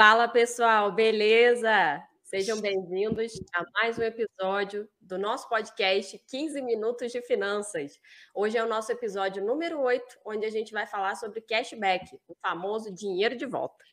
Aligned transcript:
Fala 0.00 0.28
pessoal, 0.28 0.92
beleza? 0.92 2.00
Sejam 2.22 2.60
bem-vindos 2.60 3.32
a 3.52 3.64
mais 3.72 3.98
um 3.98 4.02
episódio 4.04 4.88
do 5.00 5.18
nosso 5.18 5.48
podcast 5.48 6.16
15 6.30 6.62
Minutos 6.62 7.10
de 7.10 7.20
Finanças. 7.20 8.00
Hoje 8.32 8.56
é 8.56 8.62
o 8.62 8.68
nosso 8.68 8.92
episódio 8.92 9.44
número 9.44 9.80
8, 9.80 10.20
onde 10.24 10.46
a 10.46 10.50
gente 10.50 10.70
vai 10.70 10.86
falar 10.86 11.16
sobre 11.16 11.40
cashback, 11.40 12.16
o 12.28 12.36
famoso 12.40 12.94
dinheiro 12.94 13.36
de 13.36 13.44
volta. 13.44 13.84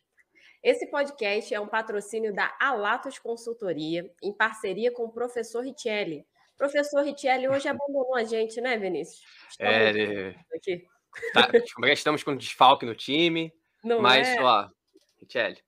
Esse 0.62 0.86
podcast 0.92 1.52
é 1.52 1.60
um 1.60 1.68
patrocínio 1.68 2.32
da 2.32 2.56
Alatos 2.60 3.18
Consultoria, 3.18 4.08
em 4.22 4.32
parceria 4.32 4.92
com 4.92 5.06
o 5.06 5.12
professor 5.12 5.62
Richelli. 5.62 6.24
Professor 6.56 7.02
Richelli 7.02 7.50
hoje 7.50 7.68
abandonou 7.68 8.16
a 8.16 8.24
gente, 8.24 8.62
né, 8.62 8.78
Vinícius? 8.78 9.24
Estamos 9.50 9.74
é, 9.74 10.36
aqui. 10.56 10.86
Tá, 11.34 11.50
estamos 11.92 12.22
com 12.22 12.38
desfalque 12.38 12.86
no 12.86 12.94
time, 12.94 13.52
Não 13.84 14.04
mas, 14.04 14.28
é? 14.28 14.44
ó, 14.44 14.70
Richelli, 15.20 15.65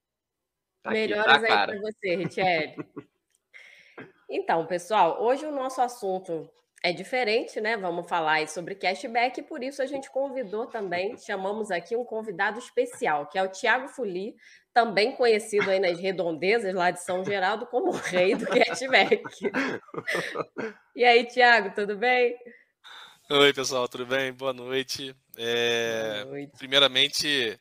Tá 0.84 0.92
Melhoras 0.92 1.44
aqui, 1.44 1.48
tá, 1.48 1.60
aí 1.60 1.68
para 1.68 1.80
você, 1.82 2.16
Richelle. 2.16 2.76
então, 4.30 4.66
pessoal, 4.66 5.22
hoje 5.24 5.46
o 5.46 5.52
nosso 5.52 5.82
assunto 5.82 6.50
é 6.84 6.94
diferente, 6.94 7.60
né? 7.60 7.76
Vamos 7.76 8.08
falar 8.08 8.48
sobre 8.48 8.76
cashback, 8.76 9.40
e 9.40 9.44
por 9.44 9.64
isso 9.64 9.82
a 9.82 9.86
gente 9.86 10.10
convidou 10.12 10.68
também, 10.68 11.18
chamamos 11.18 11.72
aqui 11.72 11.96
um 11.96 12.06
convidado 12.06 12.60
especial, 12.60 13.28
que 13.28 13.38
é 13.38 13.44
o 13.44 13.52
Tiago 13.52 13.88
Fuli, 13.88 14.36
também 14.74 15.16
conhecido 15.16 15.70
aí 15.70 15.80
nas 15.80 16.00
redondezas 16.00 16.74
lá 16.74 16.92
de 16.92 17.02
São 17.04 17.26
Geraldo 17.26 17.66
como 17.66 17.90
o 17.90 17.98
rei 17.98 18.36
do 18.36 18.46
cashback. 18.46 19.24
e 20.96 21.04
aí, 21.04 21.26
Tiago, 21.26 21.74
tudo 21.74 21.98
bem? 21.98 22.38
Oi, 23.30 23.54
pessoal, 23.54 23.88
tudo 23.90 24.06
bem? 24.06 24.32
Boa 24.32 24.54
noite. 24.54 25.16
É... 25.36 26.24
Boa 26.24 26.26
noite. 26.26 26.54
Primeiramente, 26.58 27.60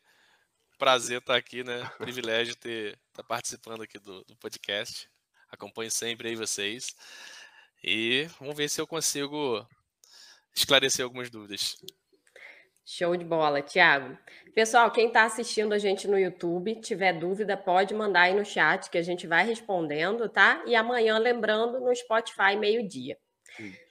prazer 0.79 1.19
estar 1.19 1.35
aqui, 1.35 1.65
né? 1.65 1.91
Privilégio 1.99 2.55
ter 2.55 2.97
tá 3.17 3.23
participando 3.23 3.83
aqui 3.83 3.99
do, 3.99 4.25
do 4.25 4.37
podcast. 4.37 5.09
Acompanho 5.51 5.91
sempre 5.91 6.29
aí 6.29 6.37
vocês. 6.37 6.95
E 7.83 8.29
vamos 8.39 8.57
ver 8.57 8.69
se 8.69 8.81
eu 8.81 8.87
consigo 8.87 9.67
esclarecer 10.55 11.05
algumas 11.05 11.31
dúvidas. 11.31 11.77
Show 12.85 13.17
de 13.17 13.25
bola, 13.25 13.63
Thiago. 13.63 14.17
Pessoal, 14.55 14.91
quem 14.91 15.09
está 15.09 15.25
assistindo 15.25 15.73
a 15.73 15.79
gente 15.79 16.07
no 16.07 16.19
YouTube, 16.19 16.81
tiver 16.81 17.13
dúvida, 17.13 17.57
pode 17.57 17.95
mandar 17.95 18.23
aí 18.23 18.35
no 18.35 18.45
chat 18.45 18.91
que 18.91 18.99
a 18.99 19.03
gente 19.03 19.27
vai 19.27 19.45
respondendo, 19.45 20.29
tá? 20.29 20.63
E 20.67 20.75
amanhã, 20.75 21.19
lembrando, 21.19 21.81
no 21.81 21.95
Spotify, 21.95 22.57
meio-dia. 22.57 23.19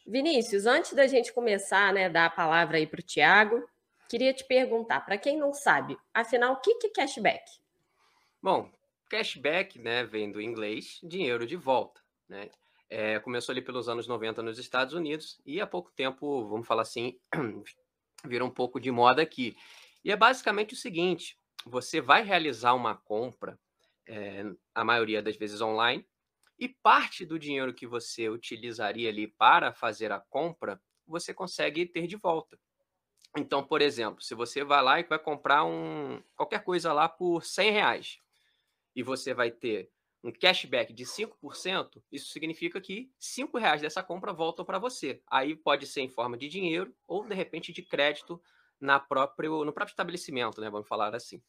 Vinícius, 0.08 0.66
antes 0.66 0.94
da 0.94 1.08
gente 1.08 1.34
começar, 1.34 1.92
né, 1.94 2.08
dar 2.10 2.26
a 2.26 2.30
palavra 2.30 2.78
aí 2.78 2.88
para 2.88 3.00
o 3.00 3.04
Thiago, 3.04 3.68
Queria 4.08 4.34
te 4.34 4.44
perguntar, 4.46 5.02
para 5.02 5.18
quem 5.18 5.38
não 5.38 5.52
sabe, 5.52 5.98
afinal, 6.14 6.54
o 6.54 6.58
que 6.58 6.72
é 6.86 6.90
cashback? 6.90 7.44
Bom, 8.42 8.70
cashback, 9.10 9.80
né, 9.80 10.04
vem 10.04 10.32
do 10.32 10.42
inglês, 10.42 11.00
dinheiro 11.04 11.46
de 11.46 11.56
volta, 11.56 12.02
né? 12.28 12.50
É, 12.88 13.20
começou 13.20 13.52
ali 13.52 13.62
pelos 13.62 13.90
anos 13.90 14.08
90 14.08 14.44
nos 14.44 14.60
Estados 14.60 14.94
Unidos 14.94 15.42
e 15.46 15.60
há 15.60 15.66
pouco 15.66 15.92
tempo, 15.92 16.48
vamos 16.48 16.68
falar 16.68 16.84
assim, 16.84 17.20
virou 18.24 18.48
um 18.48 18.54
pouco 18.54 18.80
de 18.80 18.92
moda 18.92 19.22
aqui. 19.22 19.56
E 20.04 20.12
é 20.12 20.16
basicamente 20.16 20.76
o 20.76 20.78
seguinte: 20.78 21.38
você 21.66 22.00
vai 22.00 22.24
realizar 22.24 22.74
uma 22.74 22.96
compra, 22.96 23.60
é, 24.08 24.44
a 24.74 24.84
maioria 24.84 25.22
das 25.22 25.36
vezes 25.36 25.62
online, 25.62 26.08
e 26.60 26.70
parte 26.70 27.26
do 27.26 27.40
dinheiro 27.40 27.74
que 27.74 27.88
você 27.88 28.30
utilizaria 28.30 29.10
ali 29.10 29.28
para 29.28 29.74
fazer 29.74 30.12
a 30.12 30.20
compra, 30.20 30.80
você 31.08 31.34
consegue 31.34 31.86
ter 31.88 32.06
de 32.06 32.16
volta. 32.16 32.58
Então, 33.38 33.64
por 33.64 33.82
exemplo, 33.82 34.22
se 34.22 34.34
você 34.34 34.64
vai 34.64 34.82
lá 34.82 35.00
e 35.00 35.04
vai 35.04 35.20
comprar 35.20 35.66
um, 35.66 36.22
qualquer 36.36 36.64
coisa 36.64 36.94
lá 36.94 37.10
por 37.10 37.44
100 37.44 37.72
reais 37.72 38.25
e 38.96 39.04
você 39.04 39.34
vai 39.34 39.52
ter 39.52 39.90
um 40.24 40.32
cashback 40.32 40.92
de 40.92 41.06
5%, 41.06 42.02
isso 42.12 42.32
significa 42.32 42.82
que 42.82 43.12
5 43.20 43.60
reais 43.60 43.82
dessa 43.82 44.02
compra 44.02 44.34
voltam 44.34 44.66
para 44.66 44.80
você. 44.80 45.22
Aí 45.30 45.56
pode 45.56 45.86
ser 45.86 46.02
em 46.02 46.10
forma 46.10 46.36
de 46.36 46.48
dinheiro 46.48 46.96
ou, 47.08 47.28
de 47.28 47.36
repente, 47.36 47.72
de 47.72 47.84
crédito 47.84 48.42
na 48.80 49.00
próprio, 49.00 49.64
no 49.64 49.72
próprio 49.72 49.94
estabelecimento, 49.94 50.60
né? 50.60 50.70
Vamos 50.70 50.88
falar 50.88 51.14
assim. 51.16 51.42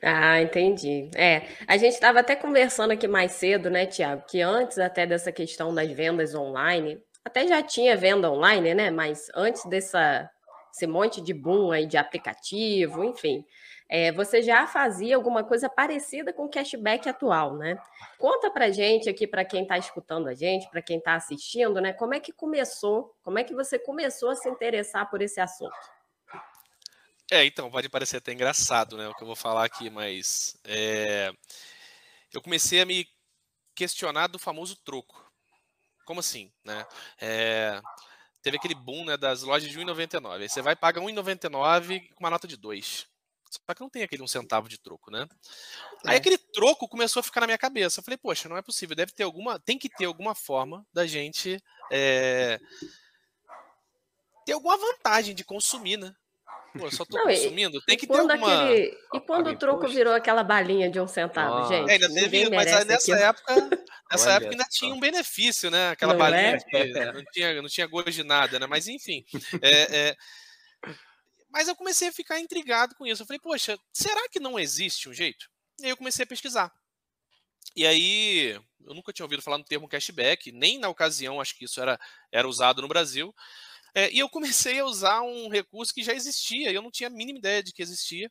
Ah, 0.00 0.40
entendi. 0.40 1.10
É, 1.14 1.46
a 1.68 1.76
gente 1.76 1.92
estava 1.92 2.20
até 2.20 2.34
conversando 2.34 2.92
aqui 2.92 3.06
mais 3.06 3.32
cedo, 3.32 3.68
né, 3.68 3.84
Tiago, 3.84 4.24
que 4.26 4.40
antes 4.40 4.78
até 4.78 5.06
dessa 5.06 5.30
questão 5.30 5.74
das 5.74 5.90
vendas 5.92 6.34
online, 6.34 6.98
até 7.22 7.46
já 7.46 7.62
tinha 7.62 7.96
venda 7.96 8.30
online, 8.30 8.74
né? 8.74 8.90
Mas 8.90 9.28
antes 9.34 9.64
dessa 9.66 10.28
esse 10.74 10.86
monte 10.86 11.20
de 11.20 11.34
boom 11.34 11.70
aí 11.70 11.86
de 11.86 11.98
aplicativo, 11.98 13.04
enfim. 13.04 13.44
É, 13.94 14.10
você 14.10 14.40
já 14.40 14.66
fazia 14.66 15.14
alguma 15.14 15.44
coisa 15.44 15.68
parecida 15.68 16.32
com 16.32 16.46
o 16.46 16.48
cashback 16.48 17.06
atual, 17.10 17.58
né? 17.58 17.76
Conta 18.16 18.50
para 18.50 18.70
gente 18.70 19.06
aqui, 19.06 19.26
para 19.26 19.44
quem 19.44 19.64
está 19.64 19.76
escutando 19.76 20.28
a 20.28 20.34
gente, 20.34 20.66
para 20.70 20.80
quem 20.80 20.96
está 20.96 21.14
assistindo, 21.14 21.78
né? 21.78 21.92
Como 21.92 22.14
é 22.14 22.18
que 22.18 22.32
começou? 22.32 23.14
Como 23.22 23.38
é 23.38 23.44
que 23.44 23.54
você 23.54 23.78
começou 23.78 24.30
a 24.30 24.34
se 24.34 24.48
interessar 24.48 25.10
por 25.10 25.20
esse 25.20 25.38
assunto? 25.42 25.76
É, 27.30 27.44
então 27.44 27.70
pode 27.70 27.90
parecer 27.90 28.16
até 28.16 28.32
engraçado, 28.32 28.96
né? 28.96 29.06
O 29.08 29.14
que 29.14 29.24
eu 29.24 29.26
vou 29.26 29.36
falar 29.36 29.66
aqui, 29.66 29.90
mas 29.90 30.58
é... 30.64 31.30
eu 32.32 32.40
comecei 32.40 32.80
a 32.80 32.86
me 32.86 33.06
questionar 33.74 34.28
do 34.28 34.38
famoso 34.38 34.74
troco. 34.76 35.22
Como 36.06 36.20
assim, 36.20 36.50
né? 36.64 36.86
É 37.20 37.78
teve 38.40 38.56
aquele 38.56 38.74
boom 38.74 39.04
né, 39.04 39.16
das 39.16 39.42
lojas 39.42 39.70
de 39.70 39.78
1,99. 39.78 40.40
Aí 40.40 40.48
você 40.48 40.60
vai 40.60 40.74
pagar 40.74 41.00
1,99 41.00 42.08
com 42.12 42.24
uma 42.24 42.30
nota 42.30 42.48
de 42.48 42.56
2. 42.56 43.11
Só 43.52 43.74
que 43.74 43.80
não 43.80 43.90
tem 43.90 44.02
aquele 44.02 44.22
um 44.22 44.28
centavo 44.28 44.68
de 44.68 44.80
troco, 44.80 45.10
né? 45.10 45.26
É. 46.04 46.10
Aí 46.10 46.16
aquele 46.16 46.38
troco 46.38 46.88
começou 46.88 47.20
a 47.20 47.22
ficar 47.22 47.42
na 47.42 47.46
minha 47.46 47.58
cabeça. 47.58 48.00
Eu 48.00 48.04
falei, 48.04 48.18
poxa, 48.18 48.48
não 48.48 48.56
é 48.56 48.62
possível, 48.62 48.96
deve 48.96 49.12
ter 49.12 49.22
alguma. 49.22 49.60
Tem 49.60 49.78
que 49.78 49.88
ter 49.88 50.06
alguma 50.06 50.34
forma 50.34 50.86
da 50.92 51.06
gente 51.06 51.62
é, 51.90 52.58
ter 54.44 54.52
alguma 54.52 54.76
vantagem 54.76 55.34
de 55.34 55.44
consumir, 55.44 55.96
né? 55.96 56.14
Pô, 56.78 56.86
eu 56.86 56.90
só 56.90 57.04
tô 57.04 57.18
não, 57.18 57.24
consumindo, 57.24 57.82
tem 57.82 57.98
que 57.98 58.06
ter 58.06 58.18
alguma... 58.18 58.64
Aquele... 58.64 58.98
E 59.12 59.20
quando 59.20 59.50
o 59.50 59.58
troco 59.58 59.86
virou 59.88 60.14
aquela 60.14 60.42
balinha 60.42 60.90
de 60.90 60.98
um 60.98 61.06
centavo, 61.06 61.68
gente? 61.68 61.90
É, 61.90 61.92
ainda 61.94 62.08
teve, 62.08 62.48
mas 62.48 62.86
nessa 62.86 63.14
época, 63.14 63.54
nessa 64.10 64.26
Olha 64.28 64.36
época 64.36 64.50
ainda 64.52 64.64
tinha 64.70 64.94
um 64.94 64.98
benefício, 64.98 65.70
né? 65.70 65.90
Aquela 65.90 66.14
não 66.14 66.18
balinha 66.18 66.56
é? 66.56 66.58
que 66.58 67.12
não 67.12 67.24
tinha, 67.30 67.62
não 67.62 67.68
tinha 67.68 67.86
gosto 67.86 68.10
de 68.10 68.24
nada, 68.24 68.58
né? 68.58 68.66
Mas 68.66 68.88
enfim. 68.88 69.22
É, 69.60 70.08
é... 70.08 70.16
Mas 71.52 71.68
eu 71.68 71.76
comecei 71.76 72.08
a 72.08 72.12
ficar 72.12 72.40
intrigado 72.40 72.94
com 72.94 73.06
isso. 73.06 73.22
Eu 73.22 73.26
falei, 73.26 73.40
poxa, 73.40 73.78
será 73.92 74.28
que 74.28 74.40
não 74.40 74.58
existe 74.58 75.08
um 75.08 75.12
jeito? 75.12 75.48
E 75.80 75.84
aí 75.84 75.90
eu 75.90 75.96
comecei 75.96 76.24
a 76.24 76.26
pesquisar. 76.26 76.72
E 77.76 77.86
aí, 77.86 78.60
eu 78.84 78.94
nunca 78.94 79.12
tinha 79.12 79.24
ouvido 79.24 79.42
falar 79.42 79.58
no 79.58 79.64
termo 79.64 79.88
cashback, 79.88 80.52
nem 80.52 80.78
na 80.78 80.88
ocasião 80.88 81.40
acho 81.40 81.56
que 81.56 81.64
isso 81.64 81.80
era, 81.80 81.98
era 82.30 82.48
usado 82.48 82.82
no 82.82 82.88
Brasil. 82.88 83.34
É, 83.94 84.10
e 84.10 84.18
eu 84.18 84.28
comecei 84.28 84.78
a 84.80 84.84
usar 84.84 85.22
um 85.22 85.48
recurso 85.48 85.92
que 85.92 86.02
já 86.02 86.14
existia, 86.14 86.72
eu 86.72 86.82
não 86.82 86.90
tinha 86.90 87.08
a 87.08 87.10
mínima 87.10 87.38
ideia 87.38 87.62
de 87.62 87.72
que 87.72 87.82
existia. 87.82 88.30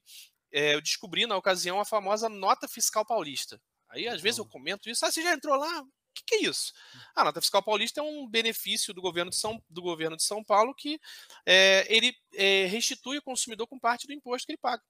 É, 0.51 0.75
eu 0.75 0.81
descobri 0.81 1.25
na 1.25 1.37
ocasião 1.37 1.79
a 1.79 1.85
famosa 1.85 2.27
nota 2.27 2.67
fiscal 2.67 3.05
paulista. 3.05 3.61
Aí 3.89 4.07
às 4.07 4.21
vezes 4.21 4.39
eu 4.39 4.45
comento 4.45 4.89
isso, 4.89 5.05
ah, 5.05 5.11
você 5.11 5.21
já 5.21 5.33
entrou 5.33 5.55
lá? 5.55 5.83
O 6.11 6.13
que, 6.13 6.23
que, 6.25 6.35
é 6.35 6.41
isso? 6.43 6.73
A 7.15 7.23
nota 7.23 7.39
fiscal 7.39 7.63
paulista 7.63 8.01
é 8.01 8.03
um 8.03 8.27
benefício 8.27 8.93
do 8.93 9.01
governo 9.01 9.31
de 9.31 9.37
São, 9.37 9.63
do 9.69 9.81
governo 9.81 10.17
de 10.17 10.23
São 10.23 10.43
Paulo 10.43 10.75
que 10.75 10.99
é, 11.45 11.87
ele 11.89 12.13
é, 12.33 12.65
restitui 12.65 13.17
o 13.17 13.21
consumidor 13.21 13.65
com 13.65 13.79
parte 13.79 14.05
do 14.05 14.13
imposto 14.13 14.45
que 14.45 14.51
ele 14.51 14.57
paga. 14.57 14.83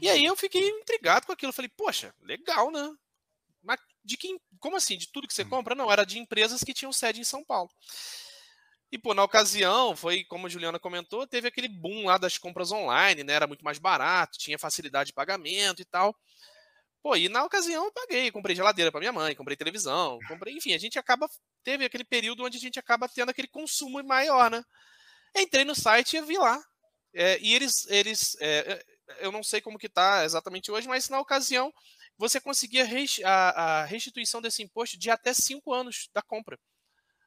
E 0.00 0.08
aí 0.08 0.24
eu 0.24 0.36
fiquei 0.36 0.68
intrigado 0.68 1.26
com 1.26 1.32
aquilo. 1.32 1.52
Falei, 1.52 1.70
poxa, 1.76 2.14
legal, 2.22 2.70
né? 2.70 2.94
Mas 3.62 3.80
de 4.04 4.16
quem? 4.16 4.40
Como 4.58 4.76
assim? 4.76 4.96
De 4.96 5.10
tudo 5.10 5.26
que 5.26 5.34
você 5.34 5.42
hum. 5.42 5.48
compra? 5.48 5.74
Não, 5.74 5.90
era 5.90 6.04
de 6.04 6.18
empresas 6.18 6.62
que 6.62 6.74
tinham 6.74 6.92
sede 6.92 7.20
em 7.20 7.24
São 7.24 7.44
Paulo. 7.44 7.70
E, 8.90 8.96
pô, 8.96 9.14
na 9.14 9.24
ocasião, 9.24 9.96
foi 9.96 10.24
como 10.24 10.46
a 10.46 10.50
Juliana 10.50 10.78
comentou, 10.78 11.26
teve 11.26 11.48
aquele 11.48 11.68
boom 11.68 12.06
lá 12.06 12.16
das 12.18 12.38
compras 12.38 12.70
online, 12.70 13.24
né? 13.24 13.32
Era 13.32 13.46
muito 13.46 13.64
mais 13.64 13.78
barato, 13.78 14.38
tinha 14.38 14.58
facilidade 14.58 15.08
de 15.08 15.12
pagamento 15.12 15.82
e 15.82 15.84
tal. 15.84 16.16
Pô, 17.06 17.14
e 17.14 17.28
na 17.28 17.44
ocasião 17.44 17.84
eu 17.84 17.92
paguei, 17.92 18.32
comprei 18.32 18.56
geladeira 18.56 18.90
para 18.90 18.98
minha 18.98 19.12
mãe, 19.12 19.32
comprei 19.32 19.56
televisão, 19.56 20.18
comprei, 20.26 20.54
enfim, 20.54 20.74
a 20.74 20.78
gente 20.78 20.98
acaba 20.98 21.28
teve 21.62 21.84
aquele 21.84 22.02
período 22.02 22.42
onde 22.42 22.56
a 22.56 22.60
gente 22.60 22.80
acaba 22.80 23.08
tendo 23.08 23.30
aquele 23.30 23.46
consumo 23.46 24.02
maior, 24.02 24.50
né? 24.50 24.60
Entrei 25.36 25.64
no 25.64 25.72
site 25.72 26.16
e 26.16 26.20
vi 26.20 26.36
lá. 26.36 26.60
É, 27.14 27.38
e 27.38 27.54
eles, 27.54 27.86
eles 27.90 28.36
é, 28.40 28.84
eu 29.20 29.30
não 29.30 29.44
sei 29.44 29.60
como 29.60 29.78
que 29.78 29.88
tá 29.88 30.24
exatamente 30.24 30.72
hoje, 30.72 30.88
mas 30.88 31.08
na 31.08 31.20
ocasião 31.20 31.72
você 32.18 32.40
conseguia 32.40 32.84
a, 33.24 33.84
restituição 33.84 34.42
desse 34.42 34.64
imposto 34.64 34.98
de 34.98 35.08
até 35.08 35.32
cinco 35.32 35.72
anos 35.72 36.08
da 36.12 36.22
compra. 36.22 36.58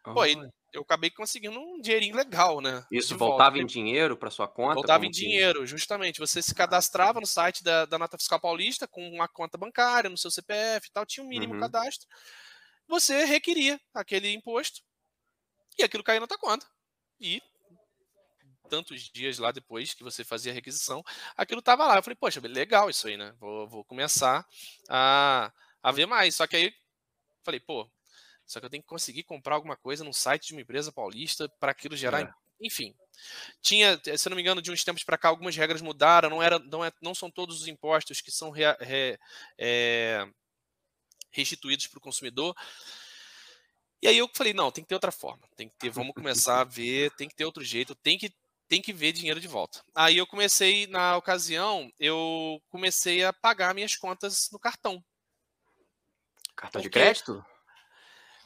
Pô, 0.04 0.26
e 0.26 0.36
eu 0.74 0.82
acabei 0.82 1.10
conseguindo 1.10 1.60
um 1.60 1.80
dinheirinho 1.82 2.16
legal, 2.16 2.62
né? 2.62 2.86
Isso 2.92 3.18
voltava 3.18 3.52
volta. 3.52 3.64
em 3.64 3.66
dinheiro 3.66 4.16
para 4.16 4.30
sua 4.30 4.48
conta? 4.48 4.76
Voltava 4.76 5.06
em 5.06 5.10
dinheiro, 5.12 5.66
justamente. 5.66 6.20
Você 6.20 6.42
se 6.42 6.54
cadastrava 6.54 7.20
no 7.20 7.26
site 7.26 7.64
da, 7.64 7.86
da 7.86 7.98
Nota 7.98 8.18
Fiscal 8.18 8.40
Paulista 8.40 8.88
com 8.88 9.08
uma 9.10 9.28
conta 9.28 9.58
bancária, 9.58 10.10
no 10.10 10.18
seu 10.18 10.30
CPF 10.30 10.88
e 10.88 10.92
tal, 10.92 11.06
tinha 11.06 11.24
um 11.24 11.28
mínimo 11.28 11.54
uhum. 11.54 11.60
cadastro. 11.60 12.08
Você 12.88 13.26
requeria 13.26 13.80
aquele 13.94 14.32
imposto 14.32 14.82
e 15.78 15.84
aquilo 15.84 16.04
caía 16.04 16.20
na 16.20 16.28
tua 16.28 16.38
conta. 16.38 16.66
E 17.20 17.42
tantos 18.70 19.10
dias 19.10 19.40
lá 19.40 19.52
depois 19.52 19.94
que 19.94 20.04
você 20.04 20.24
fazia 20.24 20.52
a 20.52 20.56
requisição, 20.56 21.04
aquilo 21.36 21.60
estava 21.60 21.86
lá. 21.86 21.98
Eu 21.98 22.04
falei, 22.04 22.16
poxa, 22.16 22.40
legal 22.44 22.90
isso 22.90 23.08
aí, 23.08 23.18
né? 23.18 23.34
Vou, 23.40 23.68
vou 23.68 23.84
começar 23.84 24.46
a, 24.88 25.52
a 25.82 25.92
ver 25.92 26.06
mais. 26.06 26.36
Só 26.36 26.46
que 26.46 26.56
aí 26.56 26.74
falei, 27.44 27.60
pô, 27.60 27.90
só 28.50 28.60
que 28.60 28.66
eu 28.66 28.70
tenho 28.70 28.82
que 28.82 28.90
conseguir 28.90 29.22
comprar 29.22 29.54
alguma 29.54 29.78
coisa 29.78 30.04
no 30.04 30.12
site 30.12 30.48
de 30.48 30.54
uma 30.54 30.62
empresa 30.62 30.92
paulista 30.92 31.48
para 31.60 31.72
aquilo 31.72 31.96
gerar. 31.96 32.22
É. 32.22 32.34
Enfim. 32.60 32.96
Tinha, 33.62 34.02
se 34.18 34.28
eu 34.28 34.32
não 34.32 34.36
me 34.36 34.42
engano, 34.42 34.60
de 34.60 34.72
uns 34.72 34.84
tempos 34.84 35.04
para 35.04 35.20
cá, 35.20 35.30
algumas 35.30 35.56
regras 35.56 35.82
mudaram, 35.82 36.32
não, 36.32 36.42
era, 36.42 36.58
não, 36.58 36.84
é, 36.84 36.92
não 37.00 37.14
são 37.14 37.30
todos 37.30 37.62
os 37.62 37.68
impostos 37.68 38.22
que 38.22 38.32
são 38.32 38.50
re, 38.50 38.64
re, 38.80 39.20
é, 39.56 40.28
restituídos 41.32 41.86
para 41.86 42.00
o 42.00 42.02
consumidor. 42.02 42.56
E 44.02 44.08
aí 44.08 44.18
eu 44.18 44.28
falei, 44.34 44.52
não, 44.52 44.72
tem 44.72 44.84
que 44.84 44.88
ter 44.88 44.96
outra 44.96 45.12
forma, 45.12 45.48
tem 45.56 45.70
que 45.70 45.76
ter, 45.76 45.92
vamos 45.92 46.16
começar 46.16 46.60
a 46.62 46.64
ver, 46.64 47.12
tem 47.18 47.30
que 47.30 47.36
ter 47.36 47.46
outro 47.46 47.64
jeito, 47.64 47.94
tem 47.94 48.18
que 48.18 48.34
tem 48.68 48.82
que 48.84 48.94
ver 48.94 49.12
dinheiro 49.12 49.40
de 49.40 49.48
volta. 49.48 49.84
Aí 49.96 50.18
eu 50.18 50.28
comecei, 50.28 50.86
na 50.88 51.18
ocasião, 51.18 51.92
eu 52.00 52.62
comecei 52.70 53.24
a 53.24 53.34
pagar 53.34 53.74
minhas 53.74 53.96
contas 53.96 54.48
no 54.52 54.60
cartão. 54.60 55.04
Cartão 56.56 56.80
de 56.80 56.90
crédito? 56.90 57.44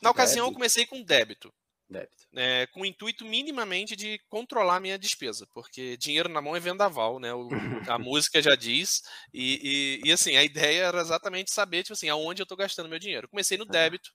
Na 0.03 0.11
ocasião, 0.11 0.45
débito. 0.45 0.51
eu 0.51 0.53
comecei 0.53 0.85
com 0.85 1.01
débito. 1.01 1.53
Débito. 1.89 2.27
É, 2.35 2.67
com 2.67 2.81
o 2.81 2.85
intuito 2.85 3.23
minimamente 3.23 3.95
de 3.95 4.19
controlar 4.29 4.79
minha 4.79 4.97
despesa, 4.97 5.47
porque 5.53 5.95
dinheiro 5.97 6.27
na 6.27 6.41
mão 6.41 6.55
é 6.55 6.59
vendaval, 6.59 7.19
né? 7.19 7.33
O, 7.33 7.49
a 7.87 7.97
música 7.99 8.41
já 8.41 8.55
diz. 8.55 9.01
E, 9.33 10.01
e, 10.03 10.09
e, 10.09 10.11
assim, 10.11 10.35
a 10.35 10.43
ideia 10.43 10.85
era 10.85 11.01
exatamente 11.01 11.51
saber, 11.51 11.83
tipo 11.83 11.93
assim, 11.93 12.09
aonde 12.09 12.41
eu 12.41 12.45
estou 12.45 12.57
gastando 12.57 12.89
meu 12.89 12.99
dinheiro. 12.99 13.27
Comecei 13.29 13.57
no 13.57 13.65
débito. 13.65 14.11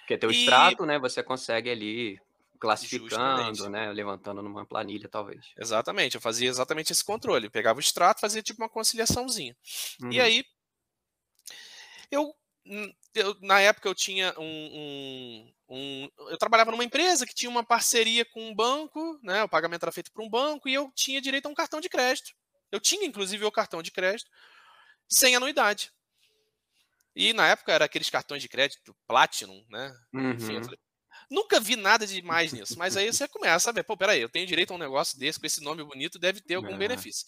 Porque 0.00 0.16
teu 0.18 0.30
e... 0.30 0.38
extrato, 0.38 0.86
né? 0.86 0.98
Você 0.98 1.22
consegue 1.22 1.70
ali 1.70 2.18
classificando, 2.60 3.54
Justamente. 3.54 3.68
né? 3.70 3.92
Levantando 3.92 4.42
numa 4.42 4.66
planilha, 4.66 5.08
talvez. 5.08 5.46
Exatamente, 5.58 6.16
eu 6.16 6.20
fazia 6.20 6.48
exatamente 6.48 6.92
esse 6.92 7.02
controle. 7.02 7.46
Eu 7.46 7.50
pegava 7.50 7.78
o 7.78 7.80
extrato, 7.80 8.20
fazia 8.20 8.42
tipo 8.42 8.62
uma 8.62 8.68
conciliaçãozinha. 8.68 9.56
Uhum. 10.02 10.12
E 10.12 10.20
aí, 10.20 10.44
eu 12.10 12.34
eu, 13.14 13.36
na 13.40 13.60
época 13.60 13.88
eu 13.88 13.94
tinha 13.94 14.34
um, 14.38 14.44
um, 14.44 15.52
um, 15.68 16.08
Eu 16.30 16.38
trabalhava 16.38 16.70
numa 16.70 16.84
empresa 16.84 17.26
que 17.26 17.34
tinha 17.34 17.50
uma 17.50 17.64
parceria 17.64 18.24
com 18.24 18.50
um 18.50 18.54
banco, 18.54 19.18
né? 19.22 19.42
O 19.42 19.48
pagamento 19.48 19.82
era 19.82 19.92
feito 19.92 20.12
por 20.12 20.22
um 20.22 20.28
banco 20.28 20.68
e 20.68 20.74
eu 20.74 20.90
tinha 20.94 21.20
direito 21.20 21.46
a 21.46 21.48
um 21.48 21.54
cartão 21.54 21.80
de 21.80 21.88
crédito. 21.88 22.32
Eu 22.70 22.78
tinha, 22.78 23.06
inclusive, 23.06 23.44
o 23.44 23.52
cartão 23.52 23.82
de 23.82 23.90
crédito 23.90 24.30
sem 25.08 25.34
anuidade. 25.34 25.92
E 27.14 27.32
na 27.32 27.48
época 27.48 27.72
era 27.72 27.84
aqueles 27.84 28.08
cartões 28.08 28.40
de 28.40 28.48
crédito 28.48 28.96
Platinum, 29.06 29.64
né? 29.68 29.92
Uhum. 30.12 30.30
Enfim, 30.30 30.62
falei, 30.62 30.78
nunca 31.28 31.58
vi 31.58 31.74
nada 31.74 32.06
de 32.06 32.22
mais 32.22 32.52
nisso. 32.52 32.78
Mas 32.78 32.96
aí 32.96 33.12
você 33.12 33.26
começa 33.26 33.70
a 33.70 33.72
ver, 33.72 33.82
pô, 33.82 33.96
peraí, 33.96 34.20
eu 34.20 34.28
tenho 34.28 34.46
direito 34.46 34.72
a 34.72 34.76
um 34.76 34.78
negócio 34.78 35.18
desse, 35.18 35.40
com 35.40 35.46
esse 35.46 35.62
nome 35.62 35.82
bonito, 35.82 36.18
deve 36.18 36.40
ter 36.40 36.54
algum 36.54 36.78
benefício. 36.78 37.26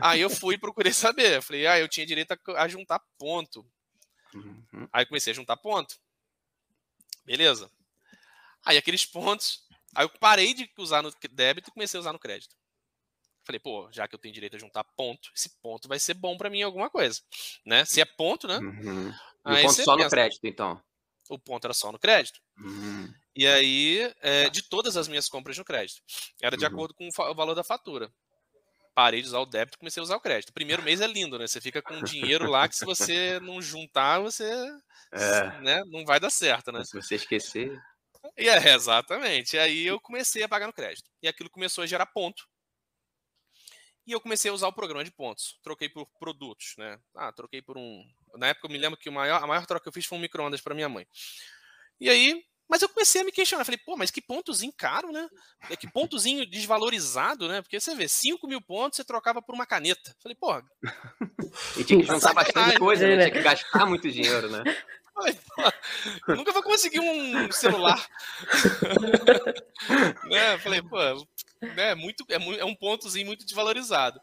Aí 0.00 0.20
eu 0.20 0.30
fui 0.30 0.54
e 0.54 0.58
procurei 0.58 0.92
saber. 0.94 1.36
Eu 1.36 1.42
falei, 1.42 1.66
ah, 1.66 1.78
eu 1.78 1.88
tinha 1.88 2.06
direito 2.06 2.32
a, 2.32 2.62
a 2.62 2.68
juntar 2.68 3.00
ponto 3.18 3.66
Uhum. 4.34 4.88
Aí 4.92 5.06
comecei 5.06 5.32
a 5.32 5.36
juntar 5.36 5.56
ponto. 5.56 5.96
Beleza. 7.24 7.70
Aí 8.64 8.76
aqueles 8.76 9.04
pontos. 9.04 9.66
Aí 9.94 10.04
eu 10.04 10.10
parei 10.10 10.54
de 10.54 10.70
usar 10.78 11.02
no 11.02 11.12
débito 11.30 11.70
e 11.70 11.72
comecei 11.72 11.98
a 11.98 12.00
usar 12.00 12.12
no 12.12 12.18
crédito. 12.18 12.54
Falei, 13.44 13.58
pô, 13.58 13.88
já 13.90 14.06
que 14.06 14.14
eu 14.14 14.18
tenho 14.18 14.34
direito 14.34 14.56
a 14.56 14.58
juntar 14.58 14.84
ponto, 14.84 15.30
esse 15.34 15.48
ponto 15.62 15.88
vai 15.88 15.98
ser 15.98 16.14
bom 16.14 16.36
para 16.36 16.50
mim 16.50 16.58
em 16.58 16.64
alguma 16.64 16.90
coisa. 16.90 17.20
Né? 17.64 17.84
Se 17.84 18.00
é 18.00 18.04
ponto, 18.04 18.46
né? 18.46 18.58
Uhum. 18.58 19.08
O 19.08 19.62
ponto 19.62 19.72
só 19.72 19.96
pensa, 19.96 20.04
no 20.04 20.10
crédito, 20.10 20.46
então. 20.46 20.82
O 21.30 21.38
ponto 21.38 21.64
era 21.64 21.72
só 21.72 21.90
no 21.90 21.98
crédito. 21.98 22.40
Uhum. 22.58 23.12
E 23.34 23.46
aí, 23.46 24.14
é, 24.20 24.50
de 24.50 24.62
todas 24.62 24.96
as 24.98 25.08
minhas 25.08 25.28
compras 25.28 25.56
no 25.56 25.64
crédito, 25.64 26.02
era 26.42 26.56
de 26.56 26.66
uhum. 26.66 26.72
acordo 26.72 26.94
com 26.94 27.08
o 27.08 27.34
valor 27.34 27.54
da 27.54 27.64
fatura 27.64 28.12
parei 28.98 29.22
de 29.22 29.28
usar 29.28 29.38
o 29.38 29.46
débito 29.46 29.76
e 29.76 29.78
comecei 29.78 30.00
a 30.00 30.02
usar 30.02 30.16
o 30.16 30.20
crédito. 30.20 30.50
O 30.50 30.52
primeiro 30.52 30.82
mês 30.82 31.00
é 31.00 31.06
lindo, 31.06 31.38
né? 31.38 31.46
Você 31.46 31.60
fica 31.60 31.80
com 31.80 32.02
dinheiro 32.02 32.50
lá 32.50 32.68
que 32.68 32.74
se 32.74 32.84
você 32.84 33.38
não 33.38 33.62
juntar, 33.62 34.18
você 34.18 34.42
é. 35.12 35.60
né? 35.60 35.84
não 35.86 36.04
vai 36.04 36.18
dar 36.18 36.30
certo, 36.30 36.72
né? 36.72 36.82
Se 36.84 37.00
você 37.00 37.14
esquecer. 37.14 37.80
E 38.36 38.48
é, 38.48 38.74
exatamente. 38.74 39.54
E 39.54 39.58
aí 39.60 39.86
eu 39.86 40.00
comecei 40.00 40.42
a 40.42 40.48
pagar 40.48 40.66
no 40.66 40.72
crédito. 40.72 41.08
E 41.22 41.28
aquilo 41.28 41.48
começou 41.48 41.84
a 41.84 41.86
gerar 41.86 42.06
ponto. 42.06 42.42
E 44.04 44.10
eu 44.10 44.20
comecei 44.20 44.50
a 44.50 44.54
usar 44.54 44.66
o 44.66 44.72
programa 44.72 45.04
de 45.04 45.12
pontos. 45.12 45.56
Troquei 45.62 45.88
por 45.88 46.04
produtos, 46.18 46.74
né? 46.76 46.98
Ah, 47.14 47.32
troquei 47.32 47.62
por 47.62 47.78
um. 47.78 48.04
Na 48.34 48.48
época 48.48 48.66
eu 48.66 48.72
me 48.72 48.78
lembro 48.78 48.98
que 48.98 49.08
maior, 49.10 49.40
a 49.40 49.46
maior 49.46 49.64
troca 49.64 49.84
que 49.84 49.88
eu 49.90 49.92
fiz 49.92 50.06
foi 50.06 50.18
um 50.18 50.20
micro-ondas 50.20 50.60
para 50.60 50.74
minha 50.74 50.88
mãe. 50.88 51.06
E 52.00 52.10
aí 52.10 52.42
mas 52.68 52.82
eu 52.82 52.88
comecei 52.88 53.22
a 53.22 53.24
me 53.24 53.32
questionar. 53.32 53.64
Falei, 53.64 53.78
pô, 53.78 53.96
mas 53.96 54.10
que 54.10 54.20
pontozinho 54.20 54.72
caro, 54.76 55.10
né? 55.10 55.28
É 55.70 55.76
que 55.76 55.90
pontozinho 55.90 56.44
desvalorizado, 56.44 57.48
né? 57.48 57.62
Porque 57.62 57.80
você 57.80 57.94
vê, 57.94 58.06
5 58.06 58.46
mil 58.46 58.60
pontos 58.60 58.96
você 58.96 59.04
trocava 59.04 59.40
por 59.40 59.54
uma 59.54 59.66
caneta. 59.66 60.14
Falei, 60.22 60.36
porra. 60.36 60.62
e 61.76 61.84
tinha 61.84 62.00
que 62.00 62.06
juntar 62.06 62.34
bastante 62.34 62.78
coisa, 62.78 63.06
né? 63.06 63.16
Tinha 63.16 63.30
que 63.30 63.42
gastar 63.42 63.86
muito 63.86 64.10
dinheiro, 64.10 64.50
né? 64.50 64.62
Falei, 65.14 65.34
pô, 65.34 66.34
nunca 66.34 66.52
vou 66.52 66.62
conseguir 66.62 67.00
um 67.00 67.50
celular. 67.50 68.06
né? 70.30 70.58
Falei, 70.58 70.80
pô, 70.82 70.96
né, 71.74 71.94
muito, 71.94 72.24
é, 72.28 72.34
é, 72.34 72.64
um 72.64 72.74
pontozinho 72.74 73.26
muito 73.26 73.44
desvalorizado. 73.44 74.20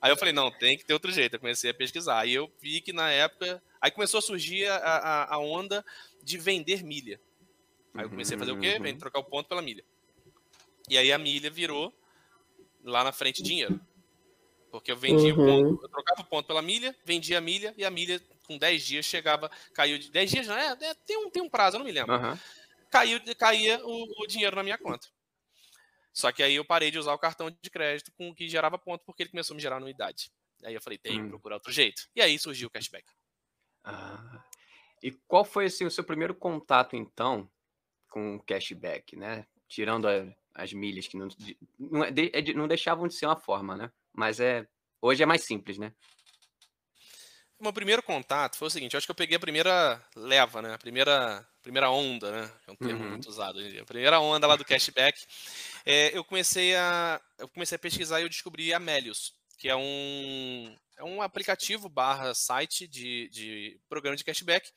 Aí 0.00 0.10
eu 0.10 0.16
falei, 0.16 0.32
não, 0.32 0.50
tem 0.50 0.78
que 0.78 0.86
ter 0.86 0.94
outro 0.94 1.12
jeito. 1.12 1.34
Eu 1.34 1.40
comecei 1.40 1.70
a 1.70 1.74
pesquisar. 1.74 2.20
Aí 2.20 2.32
eu 2.32 2.50
vi 2.62 2.80
que 2.80 2.92
na 2.92 3.10
época. 3.10 3.62
Aí 3.80 3.90
começou 3.90 4.18
a 4.18 4.22
surgir 4.22 4.66
a, 4.66 4.76
a, 4.76 5.34
a 5.34 5.38
onda 5.38 5.84
de 6.22 6.38
vender 6.38 6.82
milha. 6.82 7.20
Aí 7.98 8.04
eu 8.04 8.10
comecei 8.10 8.36
a 8.36 8.38
fazer 8.38 8.52
o 8.52 8.60
quê? 8.60 8.78
Vem 8.78 8.92
uhum. 8.92 8.98
trocar 8.98 9.18
o 9.18 9.24
ponto 9.24 9.48
pela 9.48 9.60
milha. 9.60 9.84
E 10.88 10.96
aí 10.96 11.12
a 11.12 11.18
milha 11.18 11.50
virou 11.50 11.92
lá 12.84 13.02
na 13.02 13.10
frente 13.10 13.42
dinheiro. 13.42 13.80
Porque 14.70 14.92
eu 14.92 14.96
vendia 14.96 15.34
uhum. 15.34 15.42
o 15.42 15.46
ponto, 15.46 15.84
eu 15.84 15.88
trocava 15.88 16.20
o 16.20 16.24
ponto 16.24 16.46
pela 16.46 16.62
milha, 16.62 16.94
vendia 17.04 17.38
a 17.38 17.40
milha, 17.40 17.74
e 17.76 17.84
a 17.84 17.90
milha, 17.90 18.20
com 18.46 18.56
10 18.56 18.86
dias, 18.86 19.04
chegava, 19.04 19.50
caiu 19.74 19.98
de 19.98 20.12
10 20.12 20.30
dias, 20.30 20.46
não 20.46 20.56
é, 20.56 20.76
é, 20.80 20.94
tem, 20.94 21.16
um, 21.16 21.28
tem 21.28 21.42
um 21.42 21.50
prazo, 21.50 21.74
eu 21.74 21.78
não 21.78 21.86
me 21.86 21.90
lembro. 21.90 22.14
Uhum. 22.14 22.38
Caiu, 22.88 23.20
caía 23.36 23.84
o, 23.84 24.22
o, 24.22 24.26
dinheiro 24.28 24.54
na 24.54 24.62
minha 24.62 24.78
conta. 24.78 25.08
Só 26.12 26.30
que 26.30 26.40
aí 26.40 26.54
eu 26.54 26.64
parei 26.64 26.92
de 26.92 27.00
usar 27.00 27.14
o 27.14 27.18
cartão 27.18 27.50
de 27.50 27.68
crédito 27.68 28.12
com 28.12 28.30
o 28.30 28.34
que 28.34 28.48
gerava 28.48 28.78
ponto, 28.78 29.02
porque 29.04 29.24
ele 29.24 29.30
começou 29.30 29.54
a 29.54 29.56
me 29.56 29.62
gerar 29.62 29.78
anuidade. 29.78 30.30
Aí 30.62 30.74
eu 30.74 30.80
falei, 30.80 30.98
tem 30.98 31.14
que 31.14 31.20
hum. 31.20 31.30
procurar 31.30 31.56
outro 31.56 31.72
jeito. 31.72 32.02
E 32.14 32.20
aí 32.20 32.38
surgiu 32.38 32.68
o 32.68 32.70
cashback. 32.70 33.06
Ah. 33.82 34.44
E 35.02 35.10
qual 35.26 35.44
foi 35.44 35.66
assim, 35.66 35.84
o 35.84 35.90
seu 35.90 36.04
primeiro 36.04 36.34
contato, 36.34 36.94
então, 36.94 37.50
com 38.08 38.38
cashback, 38.40 39.16
né? 39.16 39.46
Tirando 39.68 40.08
a, 40.08 40.26
as 40.54 40.72
milhas 40.72 41.06
que 41.06 41.16
não, 41.16 41.28
não, 41.78 42.04
é 42.04 42.10
é 42.32 42.54
não, 42.54 42.66
deixavam 42.66 43.06
de 43.06 43.14
ser 43.14 43.26
uma 43.26 43.36
forma, 43.36 43.76
né? 43.76 43.90
Mas 44.12 44.40
é 44.40 44.66
hoje 45.00 45.22
é 45.22 45.26
mais 45.26 45.42
simples, 45.42 45.78
né? 45.78 45.92
O 47.58 47.64
meu 47.64 47.72
primeiro 47.72 48.02
contato 48.02 48.56
foi 48.56 48.68
o 48.68 48.70
seguinte, 48.70 48.94
eu 48.94 48.98
acho 48.98 49.06
que 49.06 49.10
eu 49.10 49.16
peguei 49.16 49.36
a 49.36 49.40
primeira 49.40 50.00
leva, 50.14 50.62
né? 50.62 50.74
A 50.74 50.78
primeira, 50.78 51.46
primeira 51.60 51.90
onda, 51.90 52.30
né? 52.30 52.52
É 52.68 52.70
um 52.70 52.76
termo 52.76 53.02
uhum. 53.02 53.10
muito 53.10 53.28
usado 53.28 53.58
hoje 53.58 53.68
em 53.68 53.72
dia. 53.72 53.82
A 53.82 53.86
primeira 53.86 54.20
onda 54.20 54.46
lá 54.46 54.54
do 54.54 54.64
cashback. 54.64 55.20
É, 55.84 56.16
eu 56.16 56.24
comecei 56.24 56.76
a 56.76 57.20
eu 57.38 57.48
comecei 57.48 57.76
a 57.76 57.78
pesquisar 57.78 58.20
e 58.20 58.22
eu 58.22 58.28
descobri 58.28 58.72
a 58.72 58.78
Melius, 58.78 59.34
que 59.58 59.68
é 59.68 59.74
um 59.74 60.76
é 60.96 61.04
um 61.04 61.22
aplicativo 61.22 61.88
barra 61.88 62.34
site 62.34 62.86
de, 62.86 63.28
de 63.28 63.80
programa 63.88 64.16
de 64.16 64.24
cashback 64.24 64.70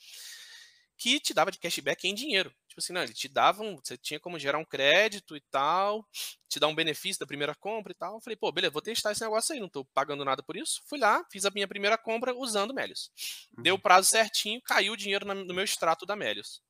que 0.98 1.20
te 1.20 1.34
dava 1.34 1.52
de 1.52 1.58
cashback 1.58 2.08
em 2.08 2.14
dinheiro. 2.14 2.54
Tipo 2.72 2.80
assim, 2.80 2.94
não, 2.94 3.04
ele 3.04 3.14
te 3.14 3.28
dava 3.28 3.64
um, 3.64 3.76
você 3.76 3.98
tinha 3.98 4.18
como 4.18 4.40
gerar 4.40 4.58
um 4.58 4.64
crédito 4.64 5.36
e 5.36 5.42
tal, 5.42 6.08
te 6.48 6.58
dar 6.58 6.70
um 6.70 6.74
benefício 6.74 7.20
da 7.20 7.28
primeira 7.28 7.54
compra 7.54 7.92
e 7.92 7.96
tal. 7.96 8.16
Eu 8.16 8.22
falei, 8.22 8.38
pô, 8.38 8.50
beleza, 8.50 8.72
vou 8.72 8.82
testar 8.82 9.12
esse 9.12 9.20
negócio 9.20 9.54
aí, 9.54 9.60
não 9.60 9.68
tô 9.68 9.84
pagando 9.84 10.24
nada 10.24 10.42
por 10.42 10.56
isso. 10.56 10.82
Fui 10.86 10.98
lá, 10.98 11.22
fiz 11.30 11.44
a 11.44 11.52
minha 11.52 11.68
primeira 11.68 11.98
compra 11.98 12.34
usando 12.34 12.74
Melios. 12.74 13.12
Uhum. 13.58 13.64
Deu 13.64 13.76
o 13.76 13.80
prazo 13.80 14.08
certinho, 14.08 14.62
caiu 14.62 14.94
o 14.94 14.98
dinheiro 14.98 15.26
no 15.26 15.54
meu 15.54 15.66
extrato 15.66 16.06
da 16.06 16.16
Melios. 16.16 16.62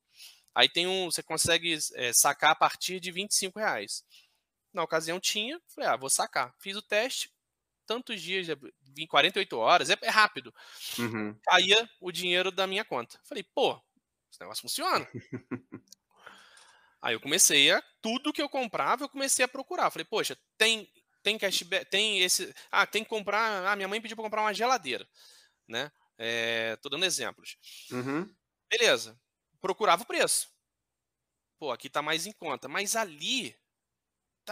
Aí 0.56 0.68
tem 0.68 0.88
um, 0.88 1.06
você 1.12 1.22
consegue 1.22 1.78
é, 1.94 2.12
sacar 2.12 2.50
a 2.50 2.56
partir 2.56 3.00
de 3.00 3.12
25 3.12 3.60
reais. 3.60 4.04
Na 4.74 4.82
ocasião 4.82 5.20
tinha, 5.20 5.62
falei, 5.68 5.88
ah, 5.88 5.96
vou 5.96 6.10
sacar. 6.10 6.52
Fiz 6.58 6.76
o 6.76 6.82
teste, 6.82 7.32
tantos 7.86 8.20
dias, 8.20 8.48
em 8.98 9.06
48 9.06 9.56
horas, 9.56 9.92
é, 9.92 9.98
é 10.02 10.10
rápido. 10.10 10.52
Uhum. 10.98 11.38
Caía 11.44 11.88
o 12.00 12.12
dinheiro 12.12 12.50
da 12.50 12.66
minha 12.66 12.84
conta. 12.84 13.20
Falei, 13.24 13.44
pô, 13.44 13.80
esse 14.32 14.40
negócio 14.40 14.62
funciona. 14.62 15.08
Aí 17.02 17.16
eu 17.16 17.20
comecei 17.20 17.72
a. 17.72 17.84
Tudo 18.02 18.32
que 18.32 18.42
eu 18.42 18.50
comprava, 18.50 19.04
eu 19.04 19.10
comecei 19.10 19.44
a 19.44 19.48
procurar. 19.48 19.90
Falei, 19.90 20.06
poxa, 20.06 20.38
tem, 20.58 20.88
tem 21.24 21.38
cashback, 21.38 21.90
tem 21.90 22.20
esse. 22.22 22.54
Ah, 22.72 22.86
tem 22.86 23.04
que 23.04 23.10
comprar. 23.10 23.66
Ah, 23.66 23.76
minha 23.76 23.88
mãe 23.88 24.00
pediu 24.00 24.16
para 24.16 24.24
comprar 24.24 24.42
uma 24.42 24.54
geladeira. 24.54 25.08
Né? 25.68 25.92
É, 26.18 26.76
tô 26.78 26.90
dando 26.90 27.06
exemplos. 27.06 27.58
Uhum. 27.92 28.32
Beleza. 28.70 29.20
Procurava 29.60 30.04
o 30.04 30.06
preço. 30.06 30.50
Pô, 31.60 31.72
aqui 31.72 31.90
tá 31.90 32.02
mais 32.02 32.26
em 32.26 32.32
conta. 32.32 32.68
Mas 32.68 32.96
ali 32.96 33.56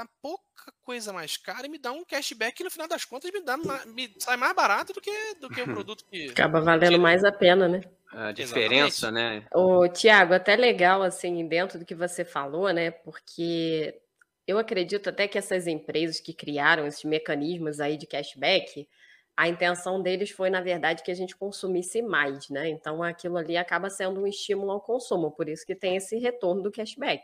tá 0.03 0.09
pouca 0.21 0.73
coisa 0.81 1.11
mais 1.11 1.37
cara 1.37 1.67
e 1.67 1.69
me 1.69 1.77
dá 1.77 1.91
um 1.91 2.03
cashback 2.05 2.55
que 2.57 2.63
no 2.63 2.71
final 2.71 2.87
das 2.87 3.05
contas 3.05 3.31
me, 3.31 3.41
dá, 3.41 3.57
me 3.85 4.13
sai 4.19 4.37
mais 4.37 4.55
barato 4.55 4.93
do 4.93 5.01
que, 5.01 5.35
do 5.39 5.49
que 5.49 5.61
o 5.61 5.65
produto 5.65 6.05
que. 6.05 6.29
Acaba 6.29 6.61
valendo 6.61 6.91
que... 6.91 6.97
mais 6.97 7.23
a 7.23 7.31
pena, 7.31 7.67
né? 7.67 7.81
A 8.11 8.31
diferença, 8.31 9.07
Exatamente. 9.07 9.43
né? 9.43 9.47
Ô, 9.53 9.87
Tiago, 9.87 10.33
até 10.33 10.55
legal, 10.55 11.03
assim, 11.03 11.47
dentro 11.47 11.77
do 11.77 11.85
que 11.85 11.93
você 11.93 12.25
falou, 12.25 12.71
né? 12.73 12.89
Porque 12.89 14.01
Eu 14.49 14.57
acredito 14.57 15.09
até 15.09 15.27
que 15.27 15.37
essas 15.37 15.67
empresas 15.67 16.19
que 16.19 16.33
criaram 16.33 16.87
esses 16.87 17.03
mecanismos 17.03 17.79
aí 17.79 17.95
de 17.95 18.07
cashback, 18.07 18.89
a 19.37 19.47
intenção 19.47 20.01
deles 20.01 20.31
foi, 20.31 20.49
na 20.49 20.59
verdade, 20.59 21.03
que 21.03 21.11
a 21.11 21.15
gente 21.15 21.35
consumisse 21.35 22.01
mais, 22.01 22.49
né? 22.49 22.67
Então 22.67 23.03
aquilo 23.03 23.37
ali 23.37 23.55
acaba 23.55 23.91
sendo 23.91 24.19
um 24.21 24.25
estímulo 24.25 24.71
ao 24.71 24.81
consumo, 24.81 25.29
por 25.29 25.47
isso 25.47 25.63
que 25.63 25.75
tem 25.75 25.97
esse 25.97 26.17
retorno 26.17 26.63
do 26.63 26.71
cashback. 26.71 27.23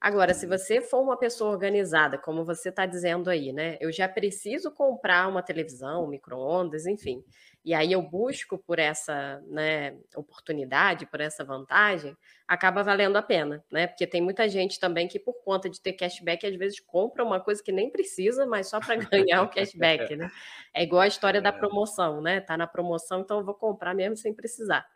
Agora, 0.00 0.32
se 0.32 0.46
você 0.46 0.80
for 0.80 1.00
uma 1.00 1.16
pessoa 1.16 1.50
organizada, 1.50 2.16
como 2.16 2.44
você 2.44 2.68
está 2.68 2.86
dizendo 2.86 3.28
aí, 3.28 3.52
né? 3.52 3.76
Eu 3.80 3.90
já 3.90 4.08
preciso 4.08 4.70
comprar 4.70 5.26
uma 5.26 5.42
televisão, 5.42 6.04
um 6.04 6.08
micro-ondas, 6.08 6.86
enfim. 6.86 7.24
E 7.64 7.74
aí 7.74 7.92
eu 7.92 8.00
busco 8.00 8.56
por 8.56 8.78
essa 8.78 9.42
né, 9.48 9.98
oportunidade, 10.14 11.04
por 11.04 11.20
essa 11.20 11.44
vantagem, 11.44 12.16
acaba 12.46 12.84
valendo 12.84 13.16
a 13.16 13.22
pena, 13.22 13.64
né? 13.72 13.88
Porque 13.88 14.06
tem 14.06 14.22
muita 14.22 14.48
gente 14.48 14.78
também 14.78 15.08
que, 15.08 15.18
por 15.18 15.34
conta 15.42 15.68
de 15.68 15.80
ter 15.80 15.94
cashback, 15.94 16.46
às 16.46 16.54
vezes 16.54 16.78
compra 16.78 17.24
uma 17.24 17.40
coisa 17.40 17.60
que 17.60 17.72
nem 17.72 17.90
precisa, 17.90 18.46
mas 18.46 18.68
só 18.68 18.78
para 18.78 18.94
ganhar 19.12 19.42
o 19.42 19.48
cashback, 19.48 20.14
né? 20.14 20.30
É 20.72 20.84
igual 20.84 21.02
a 21.02 21.08
história 21.08 21.42
da 21.42 21.50
é. 21.50 21.52
promoção, 21.52 22.20
né? 22.22 22.40
Tá 22.40 22.56
na 22.56 22.68
promoção, 22.68 23.20
então 23.20 23.38
eu 23.38 23.44
vou 23.44 23.54
comprar 23.54 23.94
mesmo 23.94 24.16
sem 24.16 24.32
precisar. 24.32 24.86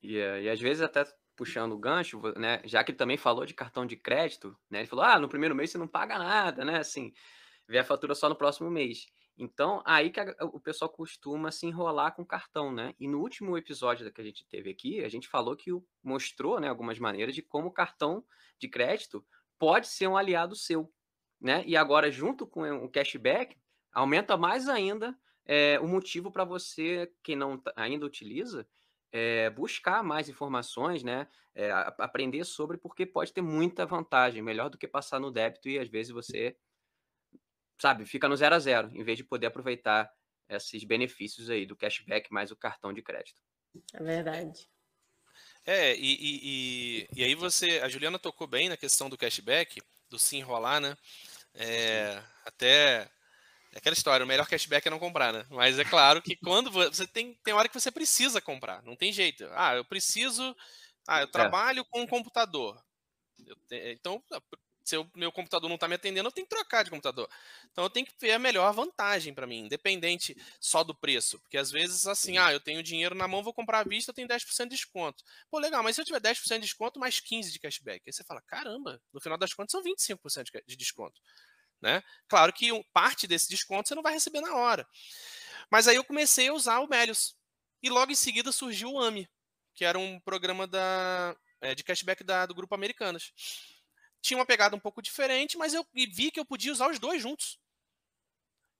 Yeah. 0.00 0.40
e 0.40 0.48
às 0.48 0.60
vezes 0.60 0.80
até 0.80 1.04
puxando 1.38 1.72
o 1.72 1.78
gancho, 1.78 2.20
né? 2.36 2.60
Já 2.64 2.82
que 2.82 2.90
ele 2.90 2.98
também 2.98 3.16
falou 3.16 3.46
de 3.46 3.54
cartão 3.54 3.86
de 3.86 3.96
crédito, 3.96 4.58
né? 4.68 4.80
Ele 4.80 4.88
falou: 4.88 5.04
ah, 5.04 5.18
no 5.20 5.28
primeiro 5.28 5.54
mês 5.54 5.70
você 5.70 5.78
não 5.78 5.86
paga 5.86 6.18
nada, 6.18 6.64
né? 6.64 6.78
Assim, 6.78 7.12
vê 7.68 7.78
a 7.78 7.84
fatura 7.84 8.14
só 8.14 8.28
no 8.28 8.34
próximo 8.34 8.68
mês. 8.68 9.06
Então, 9.38 9.80
aí 9.86 10.10
que 10.10 10.18
a, 10.18 10.34
o 10.46 10.58
pessoal 10.58 10.90
costuma 10.90 11.52
se 11.52 11.64
enrolar 11.64 12.12
com 12.16 12.26
cartão, 12.26 12.72
né? 12.72 12.92
E 12.98 13.06
no 13.06 13.20
último 13.20 13.56
episódio 13.56 14.12
que 14.12 14.20
a 14.20 14.24
gente 14.24 14.44
teve 14.48 14.68
aqui, 14.68 15.04
a 15.04 15.08
gente 15.08 15.28
falou 15.28 15.54
que 15.54 15.70
mostrou, 16.02 16.58
né, 16.58 16.68
algumas 16.68 16.98
maneiras 16.98 17.36
de 17.36 17.40
como 17.40 17.68
o 17.68 17.72
cartão 17.72 18.24
de 18.58 18.68
crédito 18.68 19.24
pode 19.56 19.86
ser 19.86 20.08
um 20.08 20.16
aliado 20.16 20.56
seu, 20.56 20.92
né? 21.40 21.62
E 21.66 21.76
agora, 21.76 22.10
junto 22.10 22.48
com 22.48 22.68
o 22.84 22.90
cashback, 22.90 23.56
aumenta 23.92 24.36
mais 24.36 24.68
ainda 24.68 25.16
é, 25.46 25.78
o 25.78 25.86
motivo 25.86 26.32
para 26.32 26.44
você, 26.44 27.10
quem 27.22 27.36
não 27.36 27.62
ainda 27.76 28.04
utiliza, 28.04 28.66
é, 29.12 29.50
buscar 29.50 30.02
mais 30.02 30.28
informações, 30.28 31.02
né? 31.02 31.28
É, 31.54 31.70
aprender 31.98 32.44
sobre, 32.44 32.78
porque 32.78 33.04
pode 33.04 33.32
ter 33.32 33.42
muita 33.42 33.84
vantagem, 33.84 34.42
melhor 34.42 34.70
do 34.70 34.78
que 34.78 34.86
passar 34.86 35.18
no 35.18 35.30
débito 35.30 35.68
e 35.68 35.78
às 35.78 35.88
vezes 35.88 36.12
você, 36.12 36.56
sabe, 37.80 38.06
fica 38.06 38.28
no 38.28 38.36
zero 38.36 38.54
a 38.54 38.58
zero, 38.58 38.90
em 38.94 39.02
vez 39.02 39.18
de 39.18 39.24
poder 39.24 39.46
aproveitar 39.46 40.10
esses 40.48 40.84
benefícios 40.84 41.50
aí 41.50 41.66
do 41.66 41.76
cashback 41.76 42.32
mais 42.32 42.50
o 42.50 42.56
cartão 42.56 42.92
de 42.92 43.02
crédito. 43.02 43.42
É 43.92 44.02
verdade. 44.02 44.68
É, 45.64 45.94
e, 45.94 46.14
e, 46.14 46.40
e, 46.42 47.08
e 47.12 47.24
aí 47.24 47.34
você, 47.34 47.80
a 47.80 47.88
Juliana 47.88 48.18
tocou 48.18 48.46
bem 48.46 48.68
na 48.68 48.76
questão 48.76 49.10
do 49.10 49.18
cashback, 49.18 49.82
do 50.08 50.18
se 50.18 50.36
enrolar, 50.36 50.80
né? 50.80 50.96
É, 51.54 52.22
até 52.44 53.10
é 53.72 53.78
aquela 53.78 53.94
história, 53.94 54.24
o 54.24 54.28
melhor 54.28 54.46
cashback 54.46 54.86
é 54.86 54.90
não 54.90 54.98
comprar, 54.98 55.32
né? 55.32 55.46
Mas 55.50 55.78
é 55.78 55.84
claro 55.84 56.22
que 56.22 56.36
quando 56.36 56.70
você 56.70 57.06
tem, 57.06 57.34
tem 57.44 57.54
hora 57.54 57.68
que 57.68 57.78
você 57.78 57.90
precisa 57.90 58.40
comprar, 58.40 58.82
não 58.82 58.96
tem 58.96 59.12
jeito. 59.12 59.46
Ah, 59.52 59.76
eu 59.76 59.84
preciso. 59.84 60.56
Ah, 61.06 61.20
eu 61.20 61.24
é. 61.24 61.30
trabalho 61.30 61.80
é. 61.80 61.84
com 61.90 62.00
um 62.00 62.06
computador. 62.06 62.82
Te, 63.66 63.92
então, 63.92 64.22
se 64.88 64.96
o 64.96 65.10
meu 65.14 65.30
computador 65.30 65.68
não 65.68 65.74
está 65.74 65.86
me 65.86 65.96
atendendo, 65.96 66.28
eu 66.28 66.32
tenho 66.32 66.46
que 66.46 66.54
trocar 66.54 66.82
de 66.82 66.88
computador. 66.88 67.28
Então 67.70 67.84
eu 67.84 67.90
tenho 67.90 68.06
que 68.06 68.14
ver 68.18 68.32
a 68.32 68.38
melhor 68.38 68.72
vantagem 68.72 69.34
para 69.34 69.46
mim, 69.46 69.66
independente 69.66 70.34
só 70.58 70.82
do 70.82 70.94
preço. 70.94 71.38
Porque 71.40 71.58
às 71.58 71.70
vezes, 71.70 72.06
assim, 72.06 72.38
ah, 72.38 72.52
eu 72.52 72.58
tenho 72.58 72.82
dinheiro 72.82 73.14
na 73.14 73.28
mão, 73.28 73.42
vou 73.42 73.52
comprar 73.52 73.80
à 73.80 73.84
vista, 73.84 74.10
eu 74.10 74.14
tenho 74.14 74.26
10% 74.26 74.70
de 74.70 74.76
desconto. 74.76 75.22
Pô, 75.50 75.58
legal, 75.58 75.82
mas 75.82 75.94
se 75.94 76.00
eu 76.00 76.06
tiver 76.06 76.20
10% 76.20 76.54
de 76.54 76.60
desconto, 76.60 76.98
mais 76.98 77.20
15% 77.20 77.52
de 77.52 77.58
cashback. 77.58 78.02
Aí 78.06 78.12
você 78.12 78.24
fala, 78.24 78.40
caramba, 78.40 79.00
no 79.12 79.20
final 79.20 79.36
das 79.36 79.52
contas 79.52 79.72
são 79.72 79.82
25% 79.82 80.62
de 80.66 80.76
desconto. 80.76 81.20
Né? 81.80 82.02
Claro 82.28 82.52
que 82.52 82.70
parte 82.92 83.26
desse 83.26 83.48
desconto 83.48 83.88
você 83.88 83.94
não 83.94 84.02
vai 84.02 84.12
receber 84.12 84.40
na 84.40 84.54
hora. 84.54 84.86
Mas 85.70 85.86
aí 85.86 85.96
eu 85.96 86.04
comecei 86.04 86.48
a 86.48 86.52
usar 86.52 86.80
o 86.80 86.88
Melius. 86.88 87.36
E 87.82 87.88
logo 87.88 88.10
em 88.10 88.16
seguida 88.16 88.50
surgiu 88.50 88.92
o 88.92 89.00
AMI, 89.00 89.28
que 89.74 89.84
era 89.84 89.98
um 89.98 90.18
programa 90.20 90.66
da, 90.66 91.36
é, 91.60 91.74
de 91.74 91.84
cashback 91.84 92.24
da, 92.24 92.46
do 92.46 92.54
Grupo 92.54 92.74
Americanas. 92.74 93.32
Tinha 94.20 94.38
uma 94.38 94.46
pegada 94.46 94.74
um 94.74 94.80
pouco 94.80 95.00
diferente, 95.00 95.56
mas 95.56 95.74
eu 95.74 95.86
vi 95.94 96.30
que 96.30 96.40
eu 96.40 96.44
podia 96.44 96.72
usar 96.72 96.90
os 96.90 96.98
dois 96.98 97.22
juntos. 97.22 97.58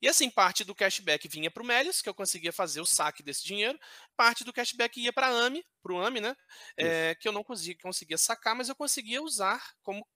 E 0.01 0.09
assim, 0.09 0.31
parte 0.31 0.65
do 0.65 0.75
cashback 0.75 1.27
vinha 1.29 1.51
para 1.51 1.63
o 1.63 1.67
Melius, 1.67 2.01
que 2.01 2.09
eu 2.09 2.15
conseguia 2.15 2.53
fazer 2.53 2.81
o 2.81 2.87
saque 2.87 3.23
desse 3.23 3.45
dinheiro, 3.45 3.79
parte 4.17 4.45
do 4.45 4.53
cashback 4.53 5.01
ia 5.01 5.13
para 5.13 5.27
a 5.27 5.31
AMI, 5.31 5.65
para 5.83 5.93
o 5.93 6.01
AMI, 6.01 6.21
né? 6.21 6.37
É, 6.77 7.17
que 7.17 7.27
eu 7.27 7.33
não 7.33 7.43
conseguia, 7.43 7.77
conseguia 7.83 8.19
sacar, 8.19 8.55
mas 8.55 8.69
eu 8.69 8.77
conseguia 8.77 9.21
usar 9.21 9.61
como 9.83 10.07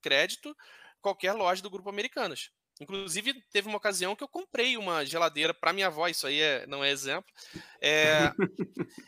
crédito 0.00 0.56
qualquer 1.06 1.34
loja 1.34 1.62
do 1.62 1.70
grupo 1.70 1.88
Americanas. 1.88 2.50
Inclusive, 2.80 3.40
teve 3.52 3.68
uma 3.68 3.78
ocasião 3.78 4.16
que 4.16 4.24
eu 4.24 4.28
comprei 4.28 4.76
uma 4.76 5.04
geladeira 5.04 5.54
para 5.54 5.72
minha 5.72 5.86
avó, 5.86 6.08
isso 6.08 6.26
aí 6.26 6.40
é, 6.40 6.66
não 6.66 6.82
é 6.82 6.90
exemplo. 6.90 7.32
É, 7.80 8.32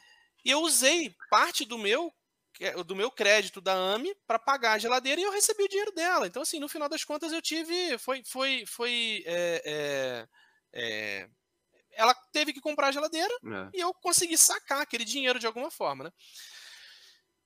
e 0.45 0.51
eu 0.51 0.61
usei 0.61 1.13
parte 1.29 1.65
do 1.65 1.77
meu 1.77 2.13
do 2.85 2.97
meu 2.97 3.09
crédito 3.09 3.61
da 3.61 3.73
AMI 3.73 4.13
para 4.27 4.37
pagar 4.37 4.73
a 4.73 4.79
geladeira 4.79 5.21
e 5.21 5.23
eu 5.23 5.31
recebi 5.31 5.63
o 5.63 5.69
dinheiro 5.69 5.93
dela. 5.93 6.27
Então, 6.27 6.43
assim, 6.43 6.59
no 6.59 6.69
final 6.69 6.89
das 6.89 7.05
contas, 7.05 7.33
eu 7.33 7.41
tive. 7.41 7.97
Foi. 7.99 8.23
foi, 8.27 8.65
foi 8.67 9.23
é, 9.27 9.63
é, 9.65 10.29
é, 10.73 11.29
ela 11.93 12.15
teve 12.33 12.53
que 12.53 12.61
comprar 12.61 12.89
a 12.89 12.93
geladeira 12.93 13.33
é. 13.33 13.71
e 13.75 13.81
eu 13.81 13.95
consegui 13.95 14.37
sacar 14.37 14.81
aquele 14.81 15.05
dinheiro 15.05 15.39
de 15.39 15.47
alguma 15.47 15.71
forma, 15.71 16.05
né? 16.05 16.11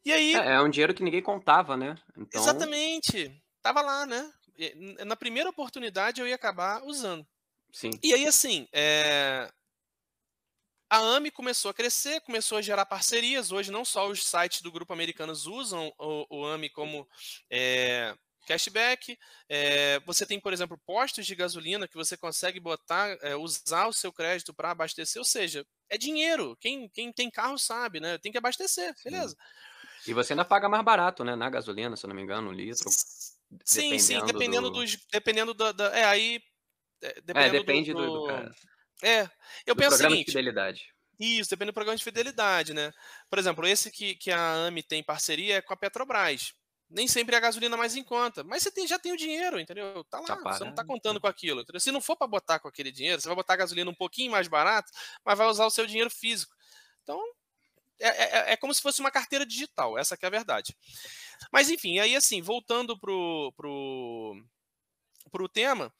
E 0.02 0.12
aí. 0.12 0.34
É, 0.34 0.54
é 0.54 0.62
um 0.62 0.70
dinheiro 0.70 0.94
que 0.94 1.02
ninguém 1.02 1.22
contava, 1.22 1.76
né? 1.76 1.94
Então... 2.16 2.40
Exatamente. 2.40 3.30
Tava 3.60 3.82
lá, 3.82 4.06
né? 4.06 4.32
Na 5.04 5.16
primeira 5.16 5.50
oportunidade 5.50 6.20
eu 6.20 6.26
ia 6.26 6.34
acabar 6.34 6.82
usando. 6.84 7.26
Sim. 7.72 7.90
E 8.02 8.12
aí, 8.12 8.26
assim, 8.26 8.68
é... 8.72 9.50
a 10.90 10.98
AMI 11.16 11.30
começou 11.30 11.70
a 11.70 11.74
crescer, 11.74 12.20
começou 12.20 12.58
a 12.58 12.62
gerar 12.62 12.84
parcerias. 12.84 13.50
Hoje, 13.50 13.72
não 13.72 13.84
só 13.84 14.08
os 14.08 14.24
sites 14.24 14.60
do 14.60 14.70
Grupo 14.70 14.92
Americanos 14.92 15.46
usam 15.46 15.92
o, 15.98 16.26
o 16.28 16.46
AMI 16.46 16.68
como 16.68 17.08
é... 17.50 18.14
cashback. 18.46 19.18
É... 19.48 20.00
Você 20.00 20.26
tem, 20.26 20.38
por 20.38 20.52
exemplo, 20.52 20.78
postos 20.84 21.26
de 21.26 21.34
gasolina 21.34 21.88
que 21.88 21.96
você 21.96 22.16
consegue 22.16 22.60
botar, 22.60 23.16
é, 23.22 23.34
usar 23.34 23.86
o 23.86 23.92
seu 23.92 24.12
crédito 24.12 24.52
para 24.52 24.70
abastecer. 24.70 25.18
Ou 25.18 25.24
seja, 25.24 25.66
é 25.88 25.96
dinheiro. 25.96 26.56
Quem, 26.60 26.90
quem 26.90 27.10
tem 27.10 27.30
carro 27.30 27.58
sabe, 27.58 28.00
né? 28.00 28.18
Tem 28.18 28.30
que 28.30 28.38
abastecer, 28.38 28.94
beleza. 29.02 29.34
Sim. 29.34 30.10
E 30.10 30.12
você 30.12 30.32
ainda 30.32 30.44
paga 30.44 30.68
mais 30.68 30.84
barato, 30.84 31.24
né? 31.24 31.36
Na 31.36 31.48
gasolina, 31.48 31.96
se 31.96 32.04
eu 32.04 32.08
não 32.08 32.16
me 32.16 32.22
engano, 32.22 32.50
um 32.50 32.52
litro. 32.52 32.90
Sim, 33.64 33.98
sim, 33.98 34.24
dependendo 34.24 34.70
do... 34.70 34.80
dos. 34.80 34.96
Dependendo 35.12 35.54
da, 35.54 35.72
da. 35.72 35.96
É, 35.96 36.04
aí. 36.04 36.40
É, 37.02 37.18
é 37.18 37.50
depende 37.50 37.92
do. 37.92 38.06
do, 38.06 38.20
do 38.20 38.26
cara. 38.26 38.50
É, 39.02 39.22
eu 39.66 39.74
do 39.74 39.78
penso 39.78 39.94
o 39.94 39.98
seguinte. 39.98 40.26
De 40.26 40.32
fidelidade. 40.32 40.92
Isso, 41.18 41.50
depende 41.50 41.70
do 41.70 41.74
programa 41.74 41.96
de 41.96 42.04
fidelidade, 42.04 42.74
né? 42.74 42.92
Por 43.30 43.38
exemplo, 43.38 43.66
esse 43.66 43.90
que, 43.90 44.14
que 44.16 44.30
a 44.30 44.66
AMI 44.66 44.82
tem 44.82 45.04
parceria 45.04 45.56
é 45.56 45.62
com 45.62 45.72
a 45.72 45.76
Petrobras. 45.76 46.52
Nem 46.90 47.06
sempre 47.06 47.34
é 47.34 47.38
a 47.38 47.40
gasolina 47.40 47.76
mais 47.76 47.96
em 47.96 48.02
conta. 48.02 48.44
Mas 48.44 48.62
você 48.62 48.70
tem, 48.70 48.86
já 48.86 48.98
tem 48.98 49.12
o 49.12 49.16
dinheiro, 49.16 49.58
entendeu? 49.58 50.04
Tá 50.04 50.20
lá, 50.20 50.26
tá 50.26 50.52
você 50.52 50.64
não 50.64 50.74
tá 50.74 50.84
contando 50.84 51.20
com 51.20 51.26
aquilo. 51.26 51.62
Entendeu? 51.62 51.80
Se 51.80 51.92
não 51.92 52.00
for 52.00 52.16
para 52.16 52.26
botar 52.26 52.58
com 52.58 52.68
aquele 52.68 52.92
dinheiro, 52.92 53.20
você 53.20 53.28
vai 53.28 53.36
botar 53.36 53.54
a 53.54 53.58
gasolina 53.58 53.90
um 53.90 53.94
pouquinho 53.94 54.30
mais 54.30 54.48
barato, 54.48 54.90
mas 55.24 55.38
vai 55.38 55.46
usar 55.46 55.64
o 55.64 55.70
seu 55.70 55.86
dinheiro 55.86 56.10
físico. 56.10 56.54
Então, 57.02 57.18
é, 58.00 58.08
é, 58.08 58.52
é 58.52 58.56
como 58.56 58.72
se 58.74 58.82
fosse 58.82 59.00
uma 59.00 59.10
carteira 59.10 59.46
digital, 59.46 59.98
essa 59.98 60.16
é 60.20 60.26
a 60.26 60.30
verdade. 60.30 60.76
Mas 61.52 61.70
enfim, 61.70 61.98
aí 61.98 62.14
assim, 62.16 62.40
voltando 62.40 62.98
pro, 62.98 63.52
pro, 63.56 64.44
pro 65.30 65.48
tema, 65.48 65.92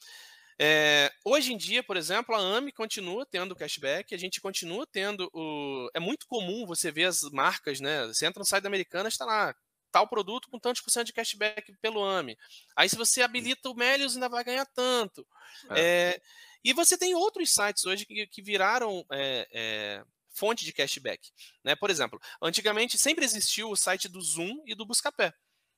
é, 0.58 1.10
hoje 1.24 1.52
em 1.52 1.56
dia, 1.56 1.82
por 1.82 1.96
exemplo, 1.96 2.34
a 2.34 2.38
AMI 2.38 2.72
continua 2.72 3.26
tendo 3.26 3.56
cashback, 3.56 4.14
a 4.14 4.18
gente 4.18 4.40
continua 4.40 4.86
tendo 4.86 5.28
o. 5.32 5.90
É 5.94 6.00
muito 6.00 6.26
comum 6.26 6.66
você 6.66 6.92
ver 6.92 7.04
as 7.04 7.22
marcas, 7.32 7.80
né? 7.80 8.06
Você 8.06 8.26
entra 8.26 8.38
no 8.38 8.46
site 8.46 8.62
da 8.62 8.68
Americana, 8.68 9.08
está 9.08 9.24
lá, 9.24 9.54
tal 9.90 10.06
produto 10.06 10.48
com 10.48 10.58
tantos 10.58 10.80
por 10.80 10.90
cento 10.90 11.06
de 11.06 11.12
cashback 11.12 11.72
pelo 11.80 12.04
AMI. 12.04 12.38
Aí, 12.76 12.88
se 12.88 12.96
você 12.96 13.22
habilita 13.22 13.70
o 13.70 13.74
Melios, 13.74 14.14
ainda 14.14 14.28
vai 14.28 14.44
ganhar 14.44 14.66
tanto. 14.66 15.26
É. 15.70 15.80
É, 15.80 16.20
e 16.64 16.72
você 16.72 16.96
tem 16.96 17.14
outros 17.14 17.52
sites 17.52 17.84
hoje 17.84 18.06
que, 18.06 18.26
que 18.26 18.42
viraram 18.42 19.04
é, 19.10 19.48
é 19.52 20.04
fonte 20.32 20.64
de 20.64 20.72
cashback. 20.72 21.30
Né? 21.62 21.76
Por 21.76 21.90
exemplo, 21.90 22.20
antigamente 22.40 22.98
sempre 22.98 23.24
existiu 23.24 23.70
o 23.70 23.76
site 23.76 24.08
do 24.08 24.20
Zoom 24.20 24.62
e 24.66 24.74
do 24.74 24.86
Buscapé. 24.86 25.32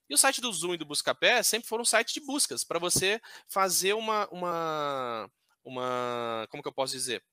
E 0.08 0.14
o 0.14 0.18
site 0.18 0.40
do 0.40 0.52
Zoom 0.52 0.74
e 0.74 0.78
do 0.78 0.84
Buscapé 0.84 1.42
sempre 1.42 1.68
foram 1.68 1.84
sites 1.84 2.12
de 2.12 2.20
buscas 2.20 2.62
para 2.62 2.78
você 2.78 3.20
fazer 3.48 3.94
uma, 3.94 4.28
uma, 4.28 5.30
uma, 5.64 6.46
como 6.50 6.62
que 6.62 6.68
eu 6.68 6.74
posso 6.74 6.92
dizer? 6.92 7.24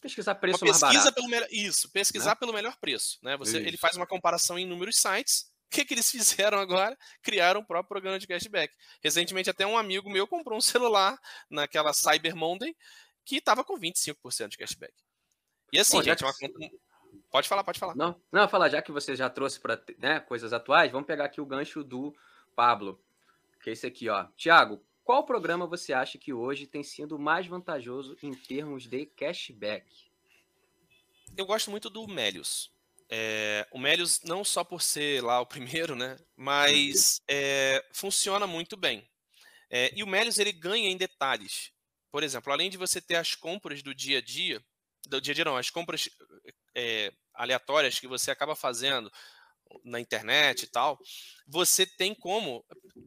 Pesquisar 0.00 0.36
preço 0.36 0.64
uma 0.64 0.72
pesquisa 0.72 0.86
mais 0.86 0.98
barato. 0.98 1.14
Pelo 1.16 1.28
melhor, 1.28 1.48
isso, 1.50 1.90
pesquisar 1.90 2.30
né? 2.30 2.36
pelo 2.36 2.52
melhor 2.52 2.76
preço. 2.76 3.18
Né? 3.20 3.36
Você, 3.36 3.58
ele 3.58 3.76
faz 3.76 3.96
uma 3.96 4.06
comparação 4.06 4.58
em 4.58 4.62
inúmeros 4.62 4.96
sites. 4.96 5.50
O 5.66 5.70
que, 5.70 5.84
que 5.84 5.92
eles 5.92 6.08
fizeram 6.10 6.58
agora? 6.58 6.96
Criaram 7.20 7.60
o 7.60 7.66
próprio 7.66 7.88
programa 7.88 8.18
de 8.18 8.26
cashback. 8.28 8.72
Recentemente, 9.02 9.50
até 9.50 9.66
um 9.66 9.76
amigo 9.76 10.08
meu 10.08 10.26
comprou 10.28 10.56
um 10.56 10.62
celular 10.62 11.18
naquela 11.50 11.92
Cyber 11.92 12.36
Monday 12.36 12.76
que 13.24 13.36
estava 13.36 13.64
com 13.64 13.78
25% 13.78 14.48
de 14.48 14.56
cashback. 14.56 14.94
E 15.72 15.78
assim, 15.78 15.98
Bom, 15.98 16.02
gente, 16.02 16.24
uma 16.24 16.32
conta... 16.32 16.58
Pode 17.30 17.48
falar, 17.48 17.62
pode 17.62 17.78
falar. 17.78 17.94
Não, 17.94 18.18
não, 18.32 18.48
falar, 18.48 18.68
já 18.70 18.80
que 18.80 18.90
você 18.90 19.14
já 19.14 19.28
trouxe 19.28 19.60
para 19.60 19.80
né, 19.98 20.20
coisas 20.20 20.52
atuais, 20.52 20.90
vamos 20.90 21.06
pegar 21.06 21.26
aqui 21.26 21.40
o 21.40 21.46
gancho 21.46 21.84
do 21.84 22.14
Pablo, 22.56 22.98
que 23.62 23.70
é 23.70 23.72
esse 23.72 23.86
aqui, 23.86 24.08
ó. 24.08 24.26
Tiago, 24.36 24.82
qual 25.04 25.24
programa 25.24 25.66
você 25.66 25.92
acha 25.92 26.18
que 26.18 26.32
hoje 26.32 26.66
tem 26.66 26.82
sido 26.82 27.18
mais 27.18 27.46
vantajoso 27.46 28.16
em 28.22 28.34
termos 28.34 28.86
de 28.86 29.06
cashback? 29.06 29.86
Eu 31.36 31.46
gosto 31.46 31.70
muito 31.70 31.90
do 31.90 32.06
Melius. 32.06 32.70
É, 33.10 33.66
o 33.70 33.78
Melius, 33.78 34.20
não 34.22 34.44
só 34.44 34.62
por 34.62 34.82
ser 34.82 35.22
lá 35.22 35.40
o 35.40 35.46
primeiro, 35.46 35.94
né? 35.94 36.18
Mas 36.36 37.22
é, 37.28 37.84
funciona 37.92 38.46
muito 38.46 38.76
bem. 38.76 39.08
É, 39.70 39.92
e 39.94 40.02
o 40.02 40.06
Melius 40.06 40.38
ele 40.38 40.52
ganha 40.52 40.88
em 40.88 40.96
detalhes. 40.96 41.72
Por 42.10 42.22
exemplo, 42.22 42.52
além 42.52 42.70
de 42.70 42.76
você 42.76 43.00
ter 43.00 43.16
as 43.16 43.34
compras 43.34 43.82
do 43.82 43.94
dia 43.94 44.18
a 44.18 44.22
dia, 44.22 44.62
do 45.08 45.20
dia 45.20 45.32
a 45.32 45.34
dia 45.34 45.44
não, 45.44 45.56
as 45.56 45.70
compras 45.70 46.08
é, 46.74 47.12
aleatórias 47.34 47.98
que 47.98 48.06
você 48.06 48.30
acaba 48.30 48.54
fazendo 48.54 49.10
na 49.84 50.00
internet 50.00 50.62
e 50.62 50.66
tal, 50.66 50.98
você 51.46 51.86
tem 51.86 52.14
como. 52.14 52.64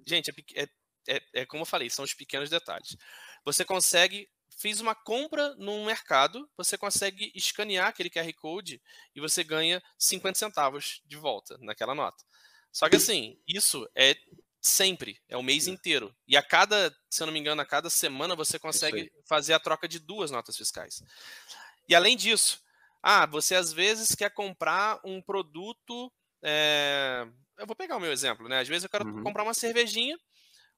Gente, 0.08 0.32
é, 0.56 0.68
é, 1.08 1.22
é 1.34 1.46
como 1.46 1.62
eu 1.62 1.66
falei, 1.66 1.90
são 1.90 2.06
os 2.06 2.14
pequenos 2.14 2.50
detalhes. 2.50 2.96
Você 3.44 3.66
consegue 3.66 4.30
fiz 4.58 4.80
uma 4.80 4.94
compra 4.94 5.56
num 5.56 5.86
mercado, 5.86 6.48
você 6.56 6.78
consegue 6.78 7.32
escanear 7.34 7.88
aquele 7.88 8.12
QR 8.12 8.32
Code 8.34 8.80
e 9.16 9.20
você 9.20 9.44
ganha 9.44 9.82
50 9.98 10.38
centavos 10.38 11.02
de 11.06 11.18
volta 11.18 11.58
naquela 11.62 11.96
nota. 11.96 12.24
Só 12.72 12.88
que 12.88 12.96
assim, 12.96 13.40
isso 13.48 13.90
é 13.96 14.16
sempre, 14.62 15.20
é 15.28 15.36
o 15.36 15.42
mês 15.42 15.68
inteiro. 15.68 16.16
E 16.28 16.38
a 16.38 16.44
cada, 16.44 16.96
se 17.10 17.24
eu 17.24 17.26
não 17.26 17.34
me 17.34 17.40
engano, 17.40 17.62
a 17.62 17.66
cada 17.66 17.90
semana 17.90 18.36
você 18.36 18.60
consegue 18.60 19.12
fazer 19.28 19.54
a 19.54 19.60
troca 19.60 19.88
de 19.88 19.98
duas 19.98 20.30
notas 20.30 20.56
fiscais. 20.56 21.02
E 21.88 21.96
além 21.96 22.16
disso, 22.16 22.62
ah, 23.02 23.26
você 23.26 23.56
às 23.56 23.74
vezes 23.74 24.16
quer 24.16 24.32
comprar 24.32 25.00
um 25.04 25.22
produto. 25.22 26.12
É... 26.44 27.28
Eu 27.58 27.68
vou 27.68 27.76
pegar 27.76 27.98
o 27.98 28.00
meu 28.00 28.12
exemplo, 28.12 28.48
né? 28.48 28.60
Às 28.60 28.68
vezes 28.68 28.84
eu 28.84 28.90
quero 28.90 29.08
uhum. 29.08 29.24
comprar 29.24 29.44
uma 29.44 29.54
cervejinha 29.54 30.18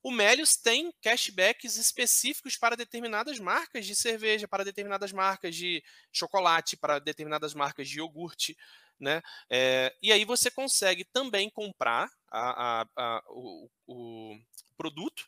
o 0.03 0.11
Melius 0.11 0.57
tem 0.57 0.93
cashbacks 1.01 1.77
específicos 1.77 2.57
para 2.57 2.75
determinadas 2.75 3.39
marcas 3.39 3.85
de 3.85 3.95
cerveja, 3.95 4.49
para 4.49 4.65
determinadas 4.65 5.13
marcas 5.13 5.55
de 5.55 5.81
chocolate, 6.11 6.75
para 6.75 6.99
determinadas 6.99 7.53
marcas 7.53 7.87
de 7.87 7.99
iogurte, 7.99 8.57
né? 8.99 9.21
É, 9.49 9.95
e 10.01 10.11
aí 10.11 10.25
você 10.25 10.51
consegue 10.51 11.05
também 11.05 11.49
comprar 11.49 12.11
a, 12.29 12.81
a, 12.81 12.87
a, 12.97 13.23
o, 13.29 13.69
o 13.87 14.37
produto, 14.75 15.25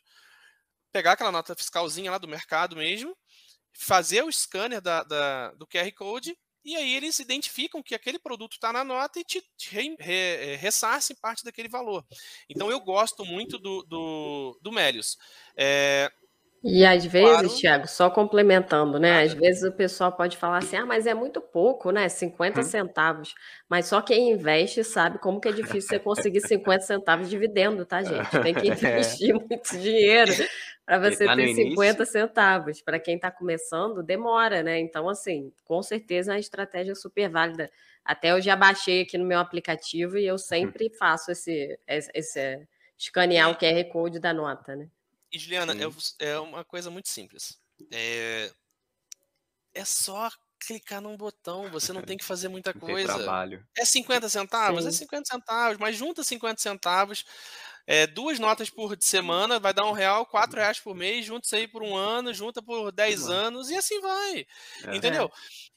pegar 0.92 1.12
aquela 1.12 1.32
nota 1.32 1.56
fiscalzinha 1.56 2.10
lá 2.10 2.18
do 2.18 2.28
mercado 2.28 2.76
mesmo, 2.76 3.16
fazer 3.76 4.22
o 4.22 4.32
scanner 4.32 4.80
da, 4.80 5.02
da, 5.02 5.52
do 5.52 5.66
QR 5.66 5.90
Code 5.92 6.36
e 6.66 6.74
aí 6.74 6.96
eles 6.96 7.20
identificam 7.20 7.80
que 7.80 7.94
aquele 7.94 8.18
produto 8.18 8.54
está 8.54 8.72
na 8.72 8.82
nota 8.82 9.20
e 9.20 9.24
te, 9.24 9.40
te 9.56 9.70
re, 9.70 9.96
re, 10.00 10.12
eh, 10.12 10.56
ressarcem 10.56 11.14
parte 11.14 11.44
daquele 11.44 11.68
valor. 11.68 12.04
Então 12.48 12.68
eu 12.68 12.80
gosto 12.80 13.24
muito 13.24 13.56
do, 13.56 13.84
do, 13.84 14.58
do 14.60 14.72
Melius. 14.72 15.16
É, 15.56 16.10
e 16.64 16.84
às 16.84 17.04
vezes, 17.04 17.30
claro. 17.30 17.48
Thiago, 17.48 17.88
só 17.88 18.10
complementando, 18.10 18.98
né? 18.98 19.22
Às 19.22 19.32
vezes 19.32 19.62
o 19.62 19.72
pessoal 19.72 20.10
pode 20.10 20.36
falar 20.36 20.58
assim: 20.58 20.76
ah, 20.76 20.84
mas 20.84 21.06
é 21.06 21.14
muito 21.14 21.40
pouco, 21.40 21.90
né? 21.90 22.08
50 22.08 22.60
hum. 22.60 22.62
centavos. 22.64 23.34
Mas 23.68 23.86
só 23.86 24.00
quem 24.00 24.30
investe 24.30 24.82
sabe 24.82 25.18
como 25.18 25.40
que 25.40 25.48
é 25.48 25.52
difícil 25.52 25.82
você 25.82 25.98
conseguir 25.98 26.40
50 26.40 26.80
centavos 26.82 27.28
de 27.28 27.36
dividendo, 27.36 27.84
tá, 27.84 28.02
gente? 28.02 28.30
Tem 28.42 28.54
que 28.54 28.66
investir 28.68 29.34
muito 29.34 29.78
dinheiro 29.78 30.32
para 30.84 30.98
você 30.98 31.24
tá 31.24 31.36
ter 31.36 31.54
50 31.54 32.04
centavos. 32.04 32.80
Para 32.80 32.98
quem 32.98 33.16
está 33.16 33.30
começando, 33.30 34.02
demora, 34.02 34.62
né? 34.62 34.78
Então, 34.80 35.08
assim, 35.08 35.52
com 35.64 35.82
certeza 35.82 36.32
é 36.32 36.34
uma 36.34 36.40
estratégia 36.40 36.94
super 36.94 37.28
válida. 37.28 37.70
Até 38.04 38.32
eu 38.32 38.40
já 38.40 38.56
baixei 38.56 39.02
aqui 39.02 39.18
no 39.18 39.24
meu 39.24 39.38
aplicativo 39.38 40.16
e 40.16 40.26
eu 40.26 40.38
sempre 40.38 40.90
faço 40.90 41.30
esse, 41.30 41.78
esse, 41.86 42.10
esse 42.14 42.66
escanear 42.98 43.50
o 43.50 43.56
QR 43.56 43.84
Code 43.92 44.18
da 44.18 44.32
nota, 44.32 44.74
né? 44.74 44.88
E 45.32 45.38
Juliana, 45.38 45.72
é, 45.72 46.26
é, 46.30 46.38
uma 46.38 46.64
coisa 46.64 46.90
muito 46.90 47.08
simples. 47.08 47.58
É, 47.90 48.52
é 49.74 49.84
só 49.84 50.30
clicar 50.58 51.00
num 51.00 51.16
botão, 51.16 51.70
você 51.70 51.92
não 51.92 52.02
tem 52.02 52.16
que 52.16 52.24
fazer 52.24 52.48
muita 52.48 52.72
coisa. 52.74 53.14
trabalho. 53.14 53.64
É 53.76 53.84
50 53.84 54.28
centavos? 54.28 54.86
É 54.86 54.90
Sim. 54.90 54.96
É 54.96 54.98
50 54.98 55.28
centavos, 55.28 55.78
mas 55.78 55.96
junta 55.96 56.24
50 56.24 56.60
centavos, 56.60 57.24
é, 57.86 58.06
duas 58.06 58.38
notas 58.38 58.70
por 58.70 58.96
semana, 59.00 59.60
vai 59.60 59.72
dar 59.72 59.86
um 59.86 59.92
real, 59.92 60.26
quatro 60.26 60.58
reais 60.58 60.80
por 60.80 60.94
mês, 60.94 61.24
junta 61.24 61.46
isso 61.46 61.56
aí 61.56 61.68
por 61.68 61.82
um 61.82 61.94
ano, 61.94 62.34
junta 62.34 62.62
por 62.62 62.90
10 62.90 63.28
anos, 63.28 63.70
e 63.70 63.76
assim 63.76 64.00
vai. 64.00 64.46
É. 64.84 64.96
Entendeu? 64.96 65.30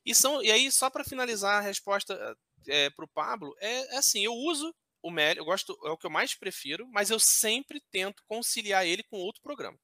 E, 0.05 0.15
são, 0.15 0.41
e 0.41 0.51
aí, 0.51 0.71
só 0.71 0.89
para 0.89 1.03
finalizar 1.03 1.57
a 1.57 1.61
resposta 1.61 2.35
é, 2.67 2.89
para 2.89 3.05
o 3.05 3.09
Pablo, 3.09 3.55
é, 3.59 3.95
é 3.95 3.97
assim, 3.97 4.23
eu 4.23 4.33
uso 4.33 4.73
o 5.01 5.11
Meli, 5.11 5.39
eu 5.39 5.45
gosto, 5.45 5.77
é 5.85 5.89
o 5.89 5.97
que 5.97 6.05
eu 6.05 6.11
mais 6.11 6.35
prefiro, 6.35 6.87
mas 6.87 7.09
eu 7.09 7.19
sempre 7.19 7.81
tento 7.91 8.23
conciliar 8.27 8.85
ele 8.85 9.03
com 9.03 9.17
outro 9.17 9.41
programa. 9.41 9.77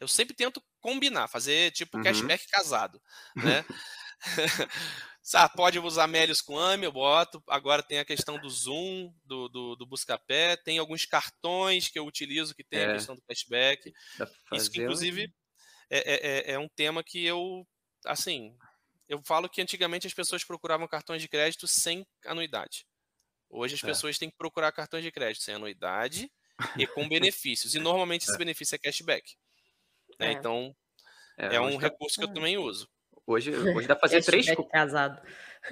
Eu 0.00 0.08
sempre 0.08 0.34
tento 0.34 0.62
combinar, 0.80 1.28
fazer 1.28 1.70
tipo 1.72 1.96
uhum. 1.96 2.02
cashback 2.02 2.46
casado, 2.48 3.00
né? 3.36 3.64
ah, 5.34 5.48
pode 5.48 5.78
usar 5.78 6.06
Melios 6.06 6.40
com 6.40 6.58
AMI, 6.58 6.84
eu 6.84 6.92
boto. 6.92 7.42
Agora 7.48 7.82
tem 7.82 7.98
a 7.98 8.04
questão 8.04 8.38
do 8.38 8.48
Zoom, 8.48 9.12
do, 9.24 9.48
do, 9.48 9.76
do 9.76 9.86
Buscapé. 9.86 10.56
Tem 10.56 10.78
alguns 10.78 11.04
cartões 11.04 11.88
que 11.88 11.98
eu 11.98 12.06
utilizo 12.06 12.54
que 12.54 12.64
tem 12.64 12.80
é. 12.80 12.84
a 12.86 12.92
questão 12.94 13.14
do 13.14 13.22
cashback. 13.22 13.92
Isso 14.52 14.70
que, 14.70 14.82
inclusive, 14.82 15.32
é, 15.90 15.98
é, 15.98 16.14
é, 16.14 16.52
é 16.52 16.58
um 16.58 16.68
tema 16.68 17.02
que 17.02 17.24
eu, 17.24 17.66
assim, 18.06 18.56
eu 19.08 19.20
falo 19.24 19.48
que 19.48 19.60
antigamente 19.60 20.06
as 20.06 20.14
pessoas 20.14 20.44
procuravam 20.44 20.88
cartões 20.88 21.20
de 21.20 21.28
crédito 21.28 21.66
sem 21.66 22.06
anuidade. 22.24 22.86
Hoje 23.52 23.74
as 23.74 23.84
é. 23.84 23.86
pessoas 23.86 24.18
têm 24.18 24.30
que 24.30 24.36
procurar 24.36 24.72
cartões 24.72 25.04
de 25.04 25.12
crédito 25.12 25.42
sem 25.42 25.54
anuidade 25.54 26.32
e 26.76 26.86
com 26.86 27.06
benefícios. 27.08 27.74
E 27.74 27.78
normalmente 27.78 28.22
esse 28.22 28.34
é. 28.34 28.38
benefício 28.38 28.74
é 28.74 28.78
cashback. 28.78 29.36
Né? 30.18 30.28
É. 30.28 30.32
Então, 30.32 30.74
é, 31.36 31.56
é 31.56 31.60
um 31.60 31.78
tá 31.78 31.82
recurso 31.82 32.18
que 32.18 32.24
eu 32.24 32.32
também 32.32 32.56
uso. 32.56 32.88
Hoje, 33.26 33.54
hoje 33.54 33.86
dá 33.86 33.94
pra 33.94 34.08
fazer 34.08 34.24
três. 34.24 34.46
casado. 34.70 35.20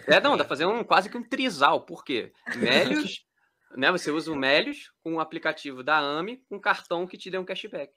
É, 0.07 0.21
não, 0.21 0.37
dá 0.37 0.45
pra 0.45 0.51
fazer 0.51 0.67
um, 0.67 0.85
quase 0.85 1.09
que 1.09 1.17
um 1.17 1.27
trisal. 1.27 1.81
Por 1.87 2.05
quê? 2.05 2.33
Melios, 2.55 3.25
né? 3.75 3.91
Você 3.91 4.11
usa 4.11 4.31
o 4.31 4.37
Melios 4.37 4.93
com 5.03 5.15
o 5.15 5.21
aplicativo 5.21 5.83
da 5.83 5.99
AMI 5.99 6.45
com 6.49 6.57
um 6.57 6.61
cartão 6.61 7.07
que 7.07 7.17
te 7.17 7.31
dê 7.31 7.39
um 7.39 7.45
cashback. 7.47 7.93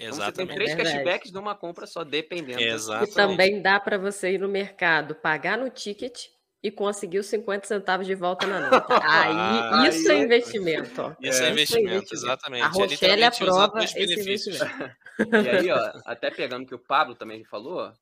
Então, 0.00 0.14
você 0.14 0.32
tem 0.32 0.46
três 0.46 0.70
é 0.70 0.76
cashbacks 0.76 1.32
numa 1.32 1.54
compra 1.54 1.86
só, 1.86 2.02
dependendo. 2.02 2.60
Exatamente. 2.60 3.12
E 3.12 3.14
também 3.14 3.62
dá 3.62 3.78
para 3.78 3.98
você 3.98 4.32
ir 4.32 4.40
no 4.40 4.48
mercado, 4.48 5.14
pagar 5.14 5.56
no 5.56 5.70
ticket 5.70 6.26
e 6.62 6.70
conseguiu 6.70 7.22
50 7.22 7.66
centavos 7.66 8.06
de 8.06 8.14
volta 8.14 8.46
na 8.46 8.68
nota. 8.68 8.86
Aí, 9.02 9.34
ah, 9.36 9.88
isso 9.88 10.10
é 10.10 10.18
investimento. 10.18 11.02
Ó. 11.02 11.14
Isso 11.20 11.42
é, 11.42 11.48
é 11.48 11.50
investimento, 11.50 12.12
exatamente. 12.12 12.62
A 12.62 12.68
Rochelle 12.68 13.22
é 13.22 13.26
aprova 13.26 13.84
esse 13.84 14.02
investimento. 14.02 14.64
E 15.18 15.48
aí, 15.48 15.68
ó, 15.72 16.00
até 16.04 16.30
pegando 16.30 16.64
que 16.64 16.76
o 16.76 16.78
Pablo 16.78 17.12
também 17.16 17.42
falou, 17.42 17.92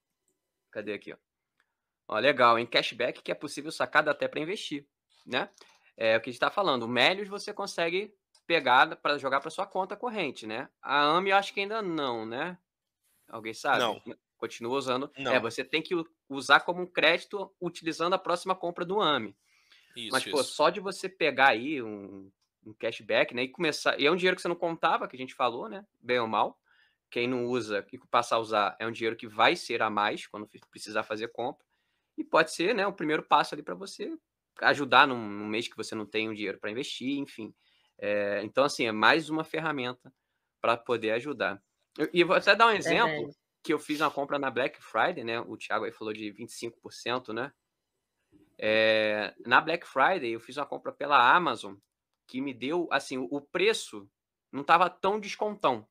cadê 0.70 0.92
aqui, 0.92 1.14
ó? 1.14 1.16
Ó, 2.08 2.18
legal, 2.18 2.58
em 2.58 2.66
cashback 2.66 3.22
que 3.22 3.32
é 3.32 3.34
possível 3.34 3.72
sacar 3.72 4.06
até 4.06 4.28
para 4.28 4.38
investir, 4.38 4.86
né? 5.24 5.48
É 5.96 6.14
o 6.14 6.20
que 6.20 6.28
a 6.28 6.30
gente 6.30 6.36
está 6.36 6.50
falando. 6.50 6.82
O 6.82 6.88
Melios 6.88 7.26
você 7.26 7.54
consegue 7.54 8.14
pegar 8.46 8.96
para 8.96 9.16
jogar 9.16 9.40
para 9.40 9.50
sua 9.50 9.66
conta 9.66 9.96
corrente, 9.96 10.46
né? 10.46 10.68
A 10.82 11.16
AMI 11.16 11.30
eu 11.30 11.36
acho 11.38 11.54
que 11.54 11.60
ainda 11.60 11.80
não, 11.80 12.26
né? 12.26 12.58
Alguém 13.28 13.54
sabe? 13.54 13.78
Não. 13.78 14.00
Continua 14.36 14.76
usando. 14.76 15.10
Não. 15.16 15.32
É, 15.32 15.40
você 15.40 15.64
tem 15.64 15.82
que 15.82 15.94
usar 16.28 16.60
como 16.60 16.82
um 16.82 16.86
crédito 16.86 17.52
utilizando 17.60 18.14
a 18.14 18.18
próxima 18.18 18.54
compra 18.54 18.84
do 18.84 19.00
AMI. 19.00 19.36
Isso, 19.96 20.12
Mas, 20.12 20.24
pô, 20.24 20.42
só 20.44 20.68
de 20.68 20.78
você 20.78 21.08
pegar 21.08 21.48
aí 21.48 21.82
um, 21.82 22.30
um, 22.64 22.74
cashback, 22.74 23.34
né? 23.34 23.44
E 23.44 23.48
começar. 23.48 23.98
E 23.98 24.06
é 24.06 24.10
um 24.10 24.16
dinheiro 24.16 24.36
que 24.36 24.42
você 24.42 24.48
não 24.48 24.56
contava, 24.56 25.08
que 25.08 25.16
a 25.16 25.18
gente 25.18 25.34
falou, 25.34 25.68
né? 25.68 25.86
Bem 26.00 26.18
ou 26.18 26.26
mal. 26.26 26.60
Quem 27.10 27.26
não 27.26 27.46
usa 27.46 27.86
e 27.92 27.98
passar 28.10 28.36
a 28.36 28.40
usar 28.40 28.76
é 28.78 28.86
um 28.86 28.92
dinheiro 28.92 29.16
que 29.16 29.26
vai 29.26 29.56
ser 29.56 29.80
a 29.80 29.88
mais 29.88 30.26
quando 30.26 30.48
precisar 30.70 31.02
fazer 31.02 31.28
compra. 31.28 31.64
E 32.18 32.24
pode 32.24 32.52
ser, 32.52 32.74
né? 32.74 32.86
O 32.86 32.92
primeiro 32.92 33.22
passo 33.22 33.54
ali 33.54 33.62
para 33.62 33.74
você 33.74 34.12
ajudar 34.60 35.06
num, 35.06 35.18
num, 35.18 35.46
mês 35.46 35.68
que 35.68 35.76
você 35.76 35.94
não 35.94 36.06
tem 36.06 36.28
um 36.28 36.34
dinheiro 36.34 36.58
para 36.58 36.70
investir, 36.70 37.18
enfim. 37.18 37.54
É, 37.98 38.42
então, 38.42 38.64
assim, 38.64 38.86
é 38.86 38.92
mais 38.92 39.30
uma 39.30 39.44
ferramenta 39.44 40.12
para 40.60 40.76
poder 40.76 41.12
ajudar. 41.12 41.62
E 42.12 42.24
vou 42.24 42.36
até 42.36 42.54
dar 42.54 42.66
um 42.66 42.70
exemplo. 42.70 43.30
É 43.30 43.45
que 43.66 43.72
eu 43.72 43.80
fiz 43.80 44.00
uma 44.00 44.12
compra 44.12 44.38
na 44.38 44.48
Black 44.48 44.80
Friday, 44.80 45.24
né? 45.24 45.40
O 45.40 45.56
Thiago 45.56 45.84
aí 45.84 45.90
falou 45.90 46.14
de 46.14 46.32
25%, 46.32 47.32
né? 47.32 47.52
É, 48.56 49.34
na 49.44 49.60
Black 49.60 49.84
Friday 49.84 50.30
eu 50.30 50.38
fiz 50.38 50.56
uma 50.56 50.64
compra 50.64 50.92
pela 50.92 51.34
Amazon 51.34 51.74
que 52.28 52.40
me 52.40 52.54
deu, 52.54 52.88
assim, 52.92 53.18
o 53.18 53.40
preço 53.40 54.08
não 54.52 54.60
estava 54.60 54.88
tão 54.88 55.18
descontão, 55.18 55.84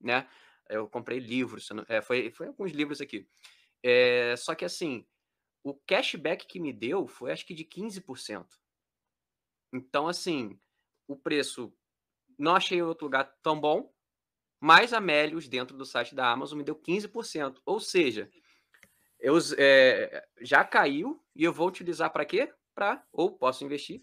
né? 0.00 0.28
Eu 0.68 0.88
comprei 0.88 1.20
livros, 1.20 1.68
é, 1.88 2.02
foi, 2.02 2.32
foi 2.32 2.48
alguns 2.48 2.72
livros 2.72 3.00
aqui. 3.00 3.28
É, 3.84 4.34
só 4.36 4.56
que, 4.56 4.64
assim, 4.64 5.06
o 5.62 5.74
cashback 5.74 6.44
que 6.44 6.58
me 6.58 6.72
deu 6.72 7.06
foi 7.06 7.30
acho 7.30 7.46
que 7.46 7.54
de 7.54 7.64
15%. 7.64 8.46
Então, 9.72 10.08
assim, 10.08 10.58
o 11.06 11.16
preço 11.16 11.72
não 12.36 12.56
achei 12.56 12.82
outro 12.82 13.06
lugar 13.06 13.32
tão 13.42 13.60
bom, 13.60 13.92
mais 14.62 14.92
a 14.92 15.00
Melius 15.00 15.48
dentro 15.48 15.76
do 15.76 15.84
site 15.84 16.14
da 16.14 16.30
Amazon 16.30 16.56
me 16.56 16.62
deu 16.62 16.76
15%. 16.76 17.60
Ou 17.66 17.80
seja, 17.80 18.30
eu, 19.18 19.36
é, 19.58 20.24
já 20.40 20.62
caiu 20.62 21.20
e 21.34 21.42
eu 21.42 21.52
vou 21.52 21.66
utilizar 21.66 22.12
para 22.12 22.24
quê? 22.24 22.48
Para 22.72 23.04
ou 23.12 23.36
posso 23.36 23.64
investir, 23.64 24.00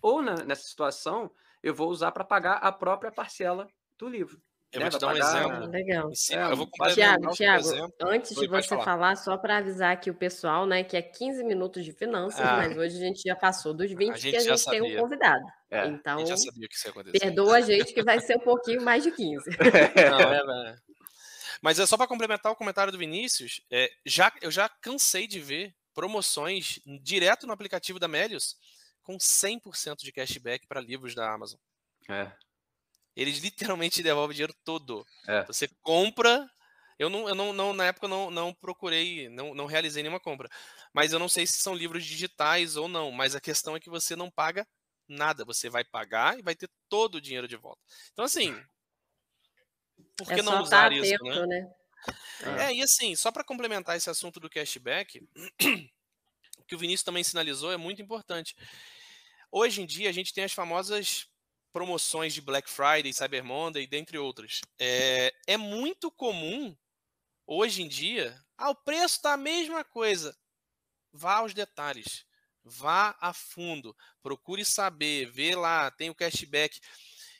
ou 0.00 0.22
na, 0.22 0.36
nessa 0.44 0.66
situação 0.66 1.30
eu 1.62 1.74
vou 1.74 1.90
usar 1.90 2.10
para 2.10 2.24
pagar 2.24 2.54
a 2.54 2.72
própria 2.72 3.12
parcela 3.12 3.68
do 3.98 4.08
livro. 4.08 4.40
Eu 4.70 4.82
vou 4.82 4.90
te 4.90 4.98
dar 4.98 5.08
um 5.08 5.16
exemplo. 5.16 5.66
Legal. 5.70 6.10
É, 6.30 6.52
eu 6.52 6.56
vou 6.56 6.68
Tiago, 6.92 7.30
Tiago, 7.30 7.68
antes 8.02 8.34
de 8.36 8.46
você 8.46 8.68
falar. 8.68 8.84
falar, 8.84 9.16
só 9.16 9.36
para 9.38 9.58
avisar 9.58 9.92
aqui 9.92 10.10
o 10.10 10.14
pessoal, 10.14 10.66
né, 10.66 10.84
que 10.84 10.96
é 10.96 11.00
15 11.00 11.42
minutos 11.42 11.84
de 11.84 11.92
finanças, 11.92 12.40
ah, 12.40 12.56
mas 12.56 12.76
hoje 12.76 12.96
a 12.96 13.00
gente 13.00 13.22
já 13.22 13.34
passou 13.34 13.72
dos 13.72 13.90
20 13.90 14.10
a 14.10 14.16
gente 14.16 14.30
que 14.30 14.36
a 14.36 14.40
gente 14.40 14.64
tem 14.66 14.82
um 14.82 15.00
convidado. 15.00 15.44
É, 15.70 15.86
então, 15.86 16.16
a 16.16 16.18
gente 16.18 16.28
já 16.28 16.36
sabia 16.36 16.68
que 16.68 16.74
isso 16.74 16.86
ia 16.86 16.90
acontecer. 16.90 17.18
perdoa 17.18 17.56
a 17.56 17.60
gente 17.62 17.94
que 17.94 18.02
vai 18.02 18.20
ser 18.20 18.36
um 18.36 18.40
pouquinho 18.40 18.82
mais 18.82 19.02
de 19.02 19.10
15. 19.10 19.48
Não, 20.10 20.32
é, 20.32 20.70
é. 20.70 20.76
Mas 21.62 21.78
é 21.78 21.86
só 21.86 21.96
para 21.96 22.06
complementar 22.06 22.52
o 22.52 22.56
comentário 22.56 22.92
do 22.92 22.98
Vinícius, 22.98 23.62
é, 23.70 23.90
já, 24.04 24.32
eu 24.42 24.50
já 24.50 24.68
cansei 24.68 25.26
de 25.26 25.40
ver 25.40 25.74
promoções 25.94 26.78
direto 27.02 27.46
no 27.46 27.52
aplicativo 27.52 27.98
da 27.98 28.06
Melius 28.06 28.56
com 29.02 29.16
100% 29.16 29.96
de 30.02 30.12
cashback 30.12 30.66
para 30.66 30.80
livros 30.80 31.14
da 31.14 31.32
Amazon. 31.32 31.58
É. 32.08 32.30
Eles 33.18 33.38
literalmente 33.38 34.00
devolvem 34.02 34.30
o 34.30 34.34
dinheiro 34.34 34.54
todo. 34.64 35.04
É. 35.26 35.44
Você 35.46 35.68
compra. 35.82 36.48
Eu 36.98 37.10
não, 37.10 37.28
eu 37.28 37.34
não, 37.34 37.52
não 37.52 37.72
na 37.72 37.86
época 37.86 38.08
não, 38.08 38.30
não 38.30 38.52
procurei, 38.54 39.28
não, 39.28 39.54
não 39.54 39.66
realizei 39.66 40.02
nenhuma 40.02 40.18
compra. 40.18 40.48
Mas 40.92 41.12
eu 41.12 41.18
não 41.18 41.28
sei 41.28 41.46
se 41.46 41.58
são 41.58 41.74
livros 41.74 42.04
digitais 42.04 42.76
ou 42.76 42.88
não. 42.88 43.10
Mas 43.10 43.34
a 43.34 43.40
questão 43.40 43.76
é 43.76 43.80
que 43.80 43.90
você 43.90 44.14
não 44.14 44.30
paga 44.30 44.66
nada. 45.08 45.44
Você 45.44 45.68
vai 45.68 45.84
pagar 45.84 46.38
e 46.38 46.42
vai 46.42 46.54
ter 46.54 46.70
todo 46.88 47.16
o 47.16 47.20
dinheiro 47.20 47.48
de 47.48 47.56
volta. 47.56 47.80
Então, 48.12 48.24
assim. 48.24 48.54
Por 50.16 50.28
que 50.28 50.34
é 50.34 50.42
não 50.42 50.62
usar 50.62 50.90
tá 50.90 50.94
isso, 50.94 51.24
né? 51.24 51.46
né? 51.46 51.72
É. 52.42 52.64
é, 52.66 52.74
e 52.74 52.82
assim, 52.82 53.16
só 53.16 53.32
para 53.32 53.42
complementar 53.42 53.96
esse 53.96 54.08
assunto 54.08 54.38
do 54.38 54.48
cashback, 54.48 55.20
o 56.58 56.64
que 56.64 56.74
o 56.74 56.78
Vinícius 56.78 57.02
também 57.02 57.24
sinalizou 57.24 57.72
é 57.72 57.76
muito 57.76 58.00
importante. 58.00 58.54
Hoje 59.50 59.82
em 59.82 59.86
dia, 59.86 60.08
a 60.08 60.12
gente 60.12 60.32
tem 60.32 60.44
as 60.44 60.52
famosas 60.52 61.28
promoções 61.72 62.34
de 62.34 62.40
Black 62.40 62.68
Friday, 62.68 63.12
Cyber 63.12 63.44
Monday, 63.44 63.86
dentre 63.86 64.18
outras. 64.18 64.60
É, 64.78 65.34
é 65.46 65.56
muito 65.56 66.10
comum, 66.10 66.76
hoje 67.46 67.82
em 67.82 67.88
dia, 67.88 68.38
ah, 68.56 68.70
o 68.70 68.74
preço 68.74 69.16
está 69.16 69.34
a 69.34 69.38
mesma 69.38 69.84
coisa. 69.84 70.36
Vá 71.12 71.36
aos 71.36 71.54
detalhes. 71.54 72.24
Vá 72.64 73.16
a 73.20 73.32
fundo. 73.32 73.96
Procure 74.22 74.64
saber. 74.64 75.30
Vê 75.30 75.54
lá, 75.54 75.90
tem 75.90 76.10
o 76.10 76.14
cashback. 76.14 76.80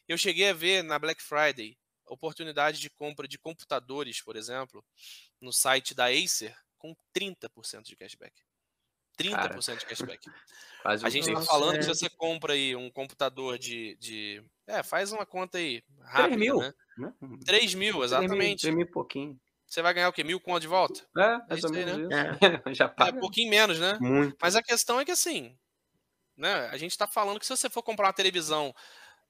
Eu 0.07 0.17
cheguei 0.17 0.49
a 0.49 0.55
ver 0.55 0.83
na 0.83 0.99
Black 0.99 1.23
Friday 1.23 1.77
oportunidade 2.09 2.81
de 2.81 2.91
compra 2.91 3.29
de 3.29 3.39
computadores, 3.39 4.23
por 4.23 4.37
exemplo, 4.37 4.85
no 5.41 5.53
site 5.53 5.95
da 5.95 6.07
Acer, 6.07 6.57
com 6.79 6.97
30% 7.15 7.83
de 7.83 7.97
cashback. 7.97 8.43
30% 9.19 9.31
Cara, 9.31 9.77
de 9.77 9.87
cashback. 9.87 10.31
a 10.85 11.11
gente 11.11 11.29
está 11.29 11.43
falando 11.43 11.75
é. 11.75 11.79
que 11.79 11.85
se 11.85 11.89
você 11.89 12.09
compra 12.09 12.53
aí 12.53 12.75
um 12.77 12.91
computador 12.91 13.59
de, 13.59 13.97
de. 13.97 14.43
É, 14.67 14.83
faz 14.83 15.13
uma 15.13 15.27
conta 15.27 15.59
aí. 15.59 15.83
Rápida, 16.01 16.37
3 16.37 16.37
mil. 16.37 16.59
Né? 16.59 16.75
3 17.45 17.75
né? 17.75 17.81
mil, 17.81 18.05
exatamente. 18.05 18.63
3 18.63 18.75
mil, 18.75 18.87
e 18.87 18.91
pouquinho. 18.91 19.39
Você 19.67 19.83
vai 19.83 19.93
ganhar 19.93 20.09
o 20.09 20.13
quê? 20.13 20.25
Mil 20.25 20.41
conto 20.41 20.61
de 20.61 20.67
volta? 20.67 21.07
É, 21.17 21.23
é 21.23 21.39
mais 21.51 21.65
ou 21.65 21.71
menos 21.71 21.99
isso. 21.99 22.09
Né? 22.09 22.39
É. 22.67 22.73
Já 22.75 22.89
paga. 22.89 23.11
É 23.11 23.15
um 23.15 23.21
pouquinho 23.21 23.51
menos, 23.51 23.79
né? 23.79 23.99
Muito. 24.01 24.37
Mas 24.41 24.57
a 24.57 24.63
questão 24.63 24.99
é 24.99 25.05
que 25.05 25.11
assim, 25.11 25.55
né? 26.37 26.69
A 26.69 26.77
gente 26.79 26.93
está 26.93 27.07
falando 27.07 27.39
que 27.39 27.45
se 27.45 27.55
você 27.55 27.69
for 27.69 27.83
comprar 27.83 28.07
uma 28.07 28.13
televisão, 28.13 28.75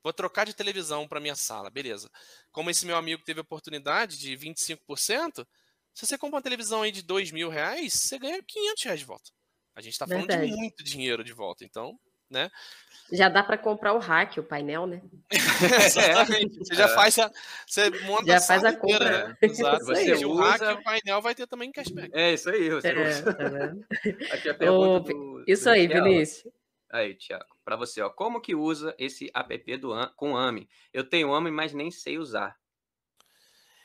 vou 0.02 0.12
trocar 0.12 0.44
de 0.44 0.54
televisão 0.54 1.08
para 1.08 1.18
minha 1.18 1.34
sala, 1.34 1.70
beleza. 1.70 2.08
Como 2.52 2.70
esse 2.70 2.86
meu 2.86 2.96
amigo 2.96 3.22
teve 3.24 3.40
a 3.40 3.42
oportunidade 3.42 4.18
de 4.18 4.36
25%, 4.36 5.46
se 5.94 6.06
você 6.06 6.16
compra 6.16 6.36
uma 6.36 6.42
televisão 6.42 6.82
aí 6.82 6.92
de 6.92 7.02
2 7.02 7.32
mil 7.32 7.48
reais, 7.48 7.94
você 7.94 8.18
ganha 8.18 8.40
500 8.40 8.84
reais 8.84 9.00
de 9.00 9.06
volta. 9.06 9.30
A 9.78 9.80
gente 9.80 9.92
está 9.92 10.08
falando 10.08 10.26
de 10.26 10.56
muito 10.56 10.82
dinheiro 10.82 11.22
de 11.22 11.32
volta, 11.32 11.64
então, 11.64 11.96
né? 12.28 12.50
Já 13.12 13.28
dá 13.28 13.44
para 13.44 13.56
comprar 13.56 13.94
o 13.94 13.98
hack, 13.98 14.36
o 14.38 14.42
painel, 14.42 14.88
né? 14.88 15.00
Exatamente. 15.30 16.58
Você 16.58 16.74
já 16.74 16.86
é. 16.86 16.88
faz 16.88 17.16
a, 17.16 17.30
você 17.64 17.88
monta 18.00 18.26
já 18.26 18.38
a 18.38 18.40
faz 18.40 18.64
a 18.64 18.76
compra. 18.76 19.28
Né? 19.28 19.36
Exato. 19.40 19.84
Você 19.84 20.12
usa... 20.14 20.26
o 20.26 20.36
hack 20.36 20.60
e 20.60 20.64
o 20.64 20.82
painel 20.82 21.22
vai 21.22 21.32
ter 21.32 21.46
também 21.46 21.70
cashback. 21.70 22.10
É 22.12 22.32
isso 22.32 22.50
aí, 22.50 22.68
você 22.70 22.88
é, 22.88 23.08
usa. 23.08 23.32
Tá 23.32 23.44
Aqui 24.34 24.48
a 24.48 24.54
pergunta 24.54 25.12
do, 25.12 25.44
Isso 25.46 25.64
do 25.64 25.70
aí, 25.70 25.86
Vinícius. 25.86 26.52
Aí, 26.90 27.14
Tiago, 27.14 27.46
para 27.64 27.76
você, 27.76 28.02
ó, 28.02 28.10
como 28.10 28.40
que 28.40 28.56
usa 28.56 28.96
esse 28.98 29.30
app 29.32 29.76
do, 29.76 29.94
com 30.16 30.36
AMI? 30.36 30.68
Eu 30.92 31.08
tenho 31.08 31.32
AMI, 31.32 31.52
mas 31.52 31.72
nem 31.72 31.92
sei 31.92 32.18
usar. 32.18 32.58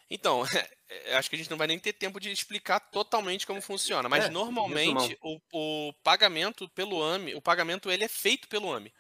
Então, 0.09 0.43
é, 0.45 0.69
acho 1.15 1.29
que 1.29 1.35
a 1.35 1.39
gente 1.39 1.49
não 1.49 1.57
vai 1.57 1.67
nem 1.67 1.79
ter 1.79 1.93
tempo 1.93 2.19
de 2.19 2.31
explicar 2.31 2.79
totalmente 2.79 3.45
como 3.45 3.61
funciona, 3.61 4.09
mas 4.09 4.25
é, 4.25 4.29
normalmente 4.29 5.17
o, 5.21 5.39
o, 5.51 5.93
pagamento 6.03 6.67
pelo 6.69 7.03
AMI, 7.03 7.35
o 7.35 7.41
pagamento 7.41 7.91
ele 7.91 8.03
é 8.03 8.07
feito 8.07 8.47
pelo 8.47 8.71
AMI. 8.71 8.93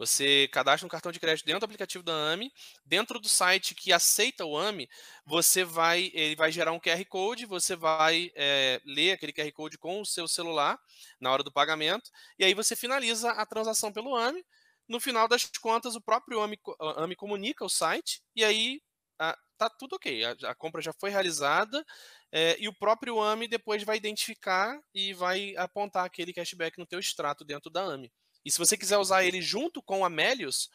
Você 0.00 0.48
cadastra 0.48 0.86
um 0.86 0.88
cartão 0.88 1.12
de 1.12 1.20
crédito 1.20 1.44
dentro 1.44 1.60
do 1.60 1.64
aplicativo 1.64 2.02
da 2.02 2.12
AMI, 2.12 2.50
dentro 2.86 3.20
do 3.20 3.28
site 3.28 3.74
que 3.74 3.92
aceita 3.92 4.46
o 4.46 4.56
AMI, 4.56 4.88
você 5.26 5.62
vai, 5.62 6.10
ele 6.14 6.34
vai 6.34 6.50
gerar 6.50 6.72
um 6.72 6.80
QR 6.80 7.04
Code, 7.04 7.44
você 7.44 7.76
vai 7.76 8.32
é, 8.34 8.80
ler 8.86 9.12
aquele 9.12 9.30
QR 9.30 9.52
Code 9.52 9.76
com 9.76 10.00
o 10.00 10.06
seu 10.06 10.26
celular 10.26 10.78
na 11.20 11.30
hora 11.30 11.42
do 11.42 11.52
pagamento, 11.52 12.10
e 12.38 12.44
aí 12.44 12.54
você 12.54 12.74
finaliza 12.74 13.30
a 13.32 13.44
transação 13.44 13.92
pelo 13.92 14.16
AMI. 14.16 14.42
No 14.88 14.98
final 14.98 15.28
das 15.28 15.44
contas, 15.60 15.94
o 15.94 16.00
próprio 16.00 16.40
AMI, 16.40 16.58
AMI 16.96 17.14
comunica 17.14 17.62
o 17.62 17.68
site, 17.68 18.22
e 18.34 18.42
aí 18.42 18.80
a, 19.18 19.36
tá 19.60 19.68
tudo 19.68 19.96
ok, 19.96 20.24
a, 20.24 20.36
a 20.50 20.54
compra 20.54 20.80
já 20.80 20.90
foi 20.92 21.10
realizada 21.10 21.84
é, 22.32 22.56
e 22.58 22.66
o 22.66 22.72
próprio 22.72 23.20
AMI 23.20 23.46
depois 23.46 23.82
vai 23.82 23.98
identificar 23.98 24.80
e 24.94 25.12
vai 25.12 25.54
apontar 25.56 26.06
aquele 26.06 26.32
cashback 26.32 26.78
no 26.78 26.86
teu 26.86 26.98
extrato 26.98 27.44
dentro 27.44 27.70
da 27.70 27.82
AMI. 27.82 28.10
E 28.42 28.50
se 28.50 28.58
você 28.58 28.74
quiser 28.74 28.96
usar 28.96 29.22
ele 29.22 29.42
junto 29.42 29.82
com 29.82 30.02
a 30.02 30.08
Melius, 30.08 30.70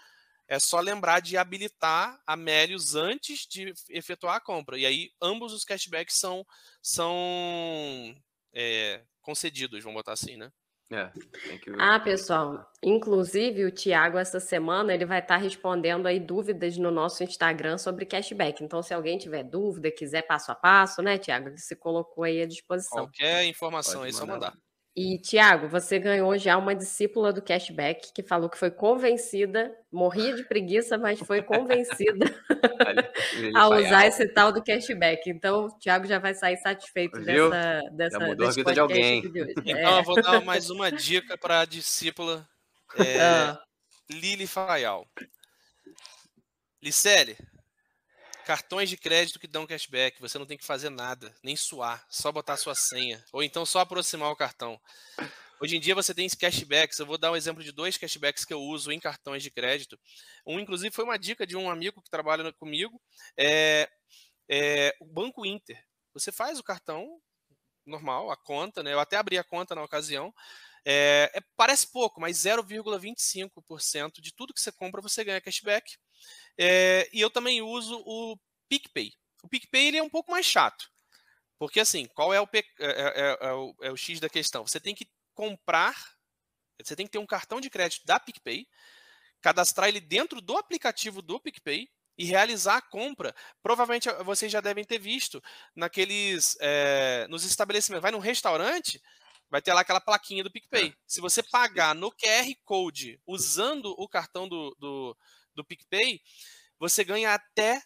é 0.48 0.60
só 0.60 0.80
lembrar 0.80 1.20
de 1.20 1.36
habilitar 1.36 2.22
a 2.28 2.36
Melius 2.36 2.94
antes 2.94 3.48
de 3.48 3.74
efetuar 3.90 4.36
a 4.36 4.40
compra. 4.40 4.78
E 4.78 4.86
aí 4.86 5.10
ambos 5.20 5.52
os 5.52 5.66
cashbacks 5.66 6.18
são, 6.18 6.46
são 6.80 8.16
é, 8.54 9.04
concedidos, 9.20 9.84
vamos 9.84 9.98
botar 9.98 10.14
assim, 10.14 10.38
né? 10.38 10.52
É, 10.92 11.12
ah, 11.80 12.00
pessoal, 12.00 12.72
inclusive 12.84 13.66
o 13.66 13.72
Tiago 13.72 14.20
essa 14.20 14.40
semana 14.40 14.94
ele 14.94 15.04
vai 15.04 15.20
estar 15.20 15.38
respondendo 15.38 16.06
aí 16.06 16.20
dúvidas 16.20 16.78
no 16.78 16.92
nosso 16.92 17.24
Instagram 17.24 17.80
sobre 17.80 18.06
cashback. 18.06 18.64
Então, 18.64 18.84
se 18.84 18.94
alguém 18.94 19.18
tiver 19.18 19.44
dúvida, 19.44 19.90
quiser 19.90 20.22
passo 20.22 20.52
a 20.52 20.56
passo, 20.56 21.02
né, 21.02 21.18
Tiago, 21.18 21.50
ele 21.50 21.58
se 21.58 21.76
colocou 21.76 22.24
aí 22.24 22.40
à 22.40 22.46
disposição. 22.46 23.06
Qualquer 23.06 23.46
informação 23.46 24.02
Pode 24.02 24.06
aí, 24.06 24.14
só 24.14 24.28
mandar. 24.28 24.54
E, 24.96 25.20
Tiago, 25.20 25.68
você 25.68 26.00
ganhou 26.00 26.38
já 26.38 26.58
uma 26.58 26.74
discípula 26.74 27.34
do 27.34 27.42
cashback 27.42 28.14
que 28.14 28.24
falou 28.24 28.50
que 28.50 28.58
foi 28.58 28.72
convencida, 28.72 29.76
morria 29.92 30.34
de 30.34 30.46
preguiça, 30.46 30.98
mas 30.98 31.20
foi 31.20 31.42
convencida 31.42 32.26
a 33.54 33.68
usar 33.68 34.08
esse 34.08 34.26
tal 34.30 34.54
do 34.54 34.64
cashback. 34.64 35.30
Então, 35.30 35.66
o 35.66 35.78
Tiago 35.80 36.08
já 36.08 36.18
vai 36.18 36.34
sair 36.34 36.56
satisfeito 36.56 37.20
Viu? 37.22 37.50
dessa, 37.50 37.82
dessa 37.92 38.20
já 38.20 38.26
mudou 38.26 38.48
a 38.48 38.52
vida 38.52 38.74
de 38.74 38.80
alguém. 38.80 39.22
De 39.22 39.42
então, 39.66 39.98
é. 39.98 40.00
eu 40.00 40.04
vou 40.04 40.22
dar 40.22 40.42
mais 40.46 40.70
uma 40.70 40.90
dica 40.90 41.38
para 41.38 41.60
a 41.60 41.66
discípula 41.66 42.48
é, 42.98 43.22
ah. 43.22 43.62
Lili 44.10 44.48
Fayal. 44.48 45.06
Licele, 46.82 47.36
Cartões 48.46 48.90
de 48.90 48.96
crédito 48.96 49.40
que 49.40 49.48
dão 49.48 49.66
cashback, 49.66 50.22
você 50.22 50.38
não 50.38 50.46
tem 50.46 50.58
que 50.58 50.64
fazer 50.64 50.90
nada, 50.90 51.36
nem 51.44 51.56
suar, 51.56 52.06
só 52.10 52.32
botar 52.32 52.58
sua 52.58 52.76
senha, 52.76 53.24
ou 53.34 53.42
então 53.42 53.66
só 53.66 53.80
aproximar 53.80 54.32
o 54.32 54.36
cartão. 54.36 54.80
Hoje 55.60 55.78
em 55.78 55.80
dia 55.80 55.96
você 55.96 56.14
tem 56.14 56.30
cashbacks, 56.30 57.00
eu 57.00 57.06
vou 57.06 57.18
dar 57.18 57.32
um 57.32 57.36
exemplo 57.36 57.64
de 57.64 57.72
dois 57.72 57.98
cashbacks 57.98 58.46
que 58.46 58.54
eu 58.54 58.62
uso 58.62 58.92
em 58.92 59.00
cartões 59.00 59.42
de 59.42 59.50
crédito. 59.50 60.00
Um, 60.46 60.60
inclusive, 60.60 60.94
foi 60.94 61.04
uma 61.06 61.18
dica 61.18 61.48
de 61.48 61.58
um 61.58 61.72
amigo 61.72 62.02
que 62.04 62.10
trabalha 62.10 62.54
comigo, 62.54 63.02
é, 63.36 63.90
é 64.48 64.96
o 65.00 65.06
Banco 65.06 65.46
Inter. 65.46 65.82
Você 66.14 66.32
faz 66.32 66.60
o 66.60 66.64
cartão 66.64 67.20
normal, 67.86 68.30
a 68.30 68.38
conta, 68.38 68.84
né? 68.84 68.94
Eu 68.94 69.00
até 69.00 69.18
abri 69.18 69.38
a 69.38 69.44
conta 69.44 69.74
na 69.74 69.84
ocasião. 69.84 70.34
É, 70.86 71.32
é, 71.34 71.42
parece 71.56 71.92
pouco, 71.92 72.22
mas 72.22 72.38
0,25% 72.38 74.22
de 74.22 74.34
tudo 74.34 74.54
que 74.54 74.62
você 74.62 74.72
compra 74.72 75.02
você 75.02 75.24
ganha 75.24 75.42
cashback. 75.42 75.98
É, 76.58 77.10
e 77.12 77.20
eu 77.22 77.30
também 77.30 77.62
uso 77.62 78.02
o 78.06 78.38
PicPay. 78.70 79.12
O 79.44 79.48
PicPay 79.48 79.88
ele 79.88 79.98
é 79.98 80.04
um 80.04 80.10
pouco 80.10 80.32
mais 80.32 80.46
chato. 80.46 80.90
Porque 81.58 81.80
assim, 81.80 82.06
qual 82.08 82.34
é 82.34 82.42
o, 82.42 82.48
é, 82.54 82.64
é, 82.80 83.38
é, 83.42 83.54
o, 83.54 83.76
é 83.82 83.92
o 83.92 83.98
X 83.98 84.20
da 84.20 84.30
questão? 84.30 84.66
Você 84.66 84.80
tem 84.80 84.94
que 84.94 85.08
comprar, 85.34 85.96
você 86.84 86.96
tem 86.96 87.06
que 87.06 87.12
ter 87.12 87.20
um 87.20 87.26
cartão 87.26 87.62
de 87.62 87.70
crédito 87.70 88.06
da 88.06 88.20
PicPay, 88.20 88.68
cadastrar 89.42 89.88
ele 89.88 90.00
dentro 90.00 90.42
do 90.42 90.58
aplicativo 90.58 91.22
do 91.22 91.40
PicPay 91.40 91.90
e 92.18 92.26
realizar 92.26 92.78
a 92.78 92.82
compra. 92.82 93.36
Provavelmente 93.62 94.10
vocês 94.24 94.52
já 94.52 94.62
devem 94.62 94.84
ter 94.84 95.00
visto 95.00 95.42
naqueles 95.76 96.58
é, 96.60 97.28
nos 97.30 97.44
estabelecimentos. 97.44 98.02
Vai 98.02 98.12
num 98.12 98.20
restaurante, 98.20 99.02
vai 99.50 99.62
ter 99.62 99.74
lá 99.74 99.82
aquela 99.82 100.02
plaquinha 100.02 100.44
do 100.44 100.52
PicPay. 100.52 100.94
Se 101.06 101.22
você 101.22 101.44
pagar 101.44 101.94
no 101.94 102.12
QR 102.12 102.54
Code 102.64 103.20
usando 103.26 103.94
o 103.98 104.08
cartão 104.08 104.48
do, 104.48 104.76
do, 104.80 105.18
do 105.56 105.66
PicPay, 105.66 106.22
você 106.80 107.04
ganha 107.04 107.34
até. 107.34 107.82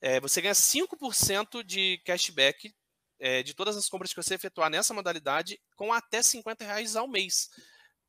É, 0.00 0.20
você 0.20 0.40
ganha 0.40 0.54
5% 0.54 1.62
de 1.62 1.98
cashback 2.04 2.74
é, 3.18 3.42
de 3.42 3.54
todas 3.54 3.76
as 3.76 3.88
compras 3.88 4.12
que 4.12 4.22
você 4.22 4.34
efetuar 4.34 4.68
nessa 4.68 4.92
modalidade 4.92 5.58
com 5.76 5.92
até 5.92 6.22
50 6.22 6.64
reais 6.64 6.96
ao 6.96 7.08
mês. 7.08 7.48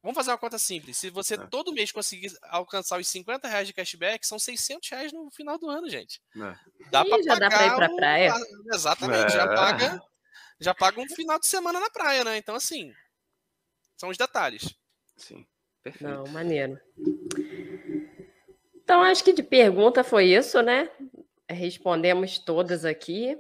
Vamos 0.06 0.18
fazer 0.18 0.32
uma 0.32 0.38
conta 0.38 0.60
simples. 0.60 0.98
Se 0.98 1.10
você 1.10 1.34
é. 1.34 1.48
todo 1.48 1.74
mês 1.74 1.92
conseguir 1.92 2.32
alcançar 2.44 3.00
os 3.00 3.08
50 3.08 3.48
reais 3.48 3.68
de 3.68 3.74
cashback, 3.74 4.26
são 4.28 4.38
600 4.38 4.88
reais 4.90 5.12
no 5.12 5.32
final 5.32 5.58
do 5.58 5.68
ano, 5.68 5.90
gente. 5.90 6.22
É. 6.36 6.90
Dá 6.92 7.04
para 7.04 7.18
pagar. 7.18 7.40
Dá 7.40 7.50
pra 7.50 7.66
ir 7.66 7.76
pra 7.76 7.96
praia. 7.96 8.34
Exatamente, 8.72 9.26
é. 9.26 9.30
já 9.30 9.48
paga. 9.48 10.04
Já 10.60 10.76
paga 10.76 11.02
um 11.02 11.10
final 11.10 11.40
de 11.40 11.48
semana 11.48 11.80
na 11.80 11.90
praia, 11.90 12.24
né? 12.24 12.38
Então, 12.38 12.56
assim, 12.56 12.94
são 13.98 14.10
os 14.10 14.18
detalhes. 14.18 14.76
Sim, 15.18 15.46
perfeito. 15.82 16.08
Não, 16.08 16.28
maneiro. 16.28 16.80
Então, 18.86 19.02
acho 19.02 19.24
que 19.24 19.34
de 19.34 19.42
pergunta 19.42 20.04
foi 20.04 20.26
isso, 20.26 20.62
né? 20.62 20.88
Respondemos 21.50 22.38
todas 22.38 22.86
aqui. 22.86 23.36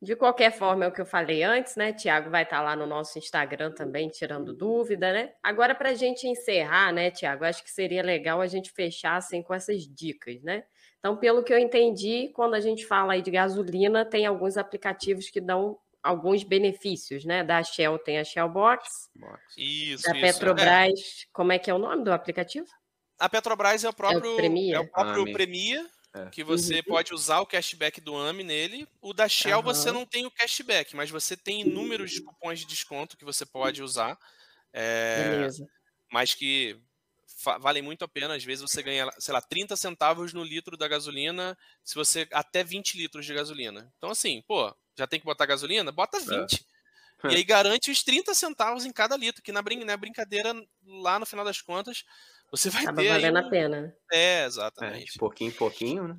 De 0.00 0.14
qualquer 0.14 0.52
forma, 0.52 0.84
é 0.84 0.88
o 0.88 0.92
que 0.92 1.00
eu 1.00 1.06
falei 1.06 1.42
antes, 1.42 1.74
né? 1.74 1.92
Tiago 1.92 2.30
vai 2.30 2.44
estar 2.44 2.62
lá 2.62 2.76
no 2.76 2.86
nosso 2.86 3.18
Instagram 3.18 3.72
também, 3.72 4.08
tirando 4.08 4.54
dúvida, 4.54 5.12
né? 5.12 5.32
Agora, 5.42 5.74
para 5.74 5.90
a 5.90 5.94
gente 5.94 6.28
encerrar, 6.28 6.92
né, 6.92 7.10
Tiago, 7.10 7.44
acho 7.44 7.64
que 7.64 7.70
seria 7.70 8.00
legal 8.00 8.40
a 8.40 8.46
gente 8.46 8.70
fechar 8.70 9.16
assim, 9.16 9.42
com 9.42 9.52
essas 9.52 9.82
dicas, 9.88 10.40
né? 10.42 10.62
Então, 11.00 11.16
pelo 11.16 11.42
que 11.42 11.52
eu 11.52 11.58
entendi, 11.58 12.30
quando 12.32 12.54
a 12.54 12.60
gente 12.60 12.86
fala 12.86 13.14
aí 13.14 13.22
de 13.22 13.30
gasolina, 13.32 14.04
tem 14.04 14.24
alguns 14.24 14.56
aplicativos 14.56 15.30
que 15.30 15.40
dão 15.40 15.76
alguns 16.00 16.44
benefícios, 16.44 17.24
né? 17.24 17.42
Da 17.42 17.60
Shell 17.60 17.98
tem 17.98 18.20
a 18.20 18.24
Shell 18.24 18.48
Box. 18.48 19.10
Isso, 19.56 20.04
da 20.04 20.12
Petrobras, 20.12 20.92
é. 20.92 21.26
como 21.32 21.50
é 21.50 21.58
que 21.58 21.68
é 21.68 21.74
o 21.74 21.78
nome 21.78 22.04
do 22.04 22.12
aplicativo? 22.12 22.68
A 23.18 23.28
Petrobras 23.28 23.84
é 23.84 23.88
o 23.88 23.92
próprio, 23.92 24.30
é 24.30 24.34
o 24.34 24.36
Premia, 24.36 24.76
é 24.76 24.80
o 24.80 24.88
próprio 24.88 25.22
ah, 25.22 25.32
Premia 25.32 25.90
é. 26.14 26.30
que 26.30 26.42
você 26.42 26.76
uhum. 26.76 26.82
pode 26.84 27.14
usar 27.14 27.40
o 27.40 27.46
cashback 27.46 28.00
do 28.00 28.16
AMI 28.16 28.42
nele. 28.42 28.88
O 29.00 29.12
da 29.12 29.28
Shell 29.28 29.58
uhum. 29.58 29.62
você 29.62 29.90
não 29.90 30.06
tem 30.06 30.26
o 30.26 30.30
cashback, 30.30 30.96
mas 30.96 31.10
você 31.10 31.36
tem 31.36 31.60
inúmeros 31.62 32.10
de 32.10 32.22
cupons 32.22 32.60
de 32.60 32.66
desconto 32.66 33.16
que 33.16 33.24
você 33.24 33.44
pode 33.44 33.82
usar. 33.82 34.18
É, 34.72 35.30
Beleza. 35.30 35.68
Mas 36.10 36.34
que 36.34 36.78
valem 37.60 37.82
muito 37.82 38.04
a 38.04 38.08
pena. 38.08 38.34
Às 38.34 38.44
vezes 38.44 38.62
você 38.62 38.82
ganha, 38.82 39.10
sei 39.18 39.34
lá, 39.34 39.40
30 39.40 39.76
centavos 39.76 40.32
no 40.32 40.42
litro 40.42 40.76
da 40.76 40.88
gasolina, 40.88 41.56
se 41.84 41.94
você 41.94 42.26
até 42.32 42.64
20 42.64 42.96
litros 42.96 43.26
de 43.26 43.34
gasolina. 43.34 43.92
Então, 43.96 44.10
assim, 44.10 44.42
pô, 44.46 44.74
já 44.96 45.06
tem 45.06 45.20
que 45.20 45.26
botar 45.26 45.46
gasolina? 45.46 45.92
Bota 45.92 46.18
20. 46.18 46.30
É. 46.32 46.76
E 47.30 47.34
aí 47.34 47.42
garante 47.42 47.90
os 47.90 48.02
30 48.02 48.34
centavos 48.34 48.84
em 48.84 48.92
cada 48.92 49.16
litro, 49.16 49.42
que 49.42 49.50
na, 49.50 49.62
brin 49.62 49.82
na 49.84 49.96
brincadeira, 49.96 50.54
lá 50.84 51.18
no 51.18 51.24
final 51.24 51.46
das 51.46 51.62
contas, 51.62 52.04
você 52.50 52.70
vai 52.70 52.82
Acaba 52.82 53.02
ter. 53.02 53.08
valendo 53.08 53.36
um... 53.36 53.38
a 53.38 53.50
pena. 53.50 53.96
É, 54.12 54.44
exatamente. 54.44 55.02
É, 55.02 55.12
de 55.12 55.18
pouquinho 55.18 55.50
em 55.50 55.54
pouquinho, 55.54 56.08
né? 56.08 56.16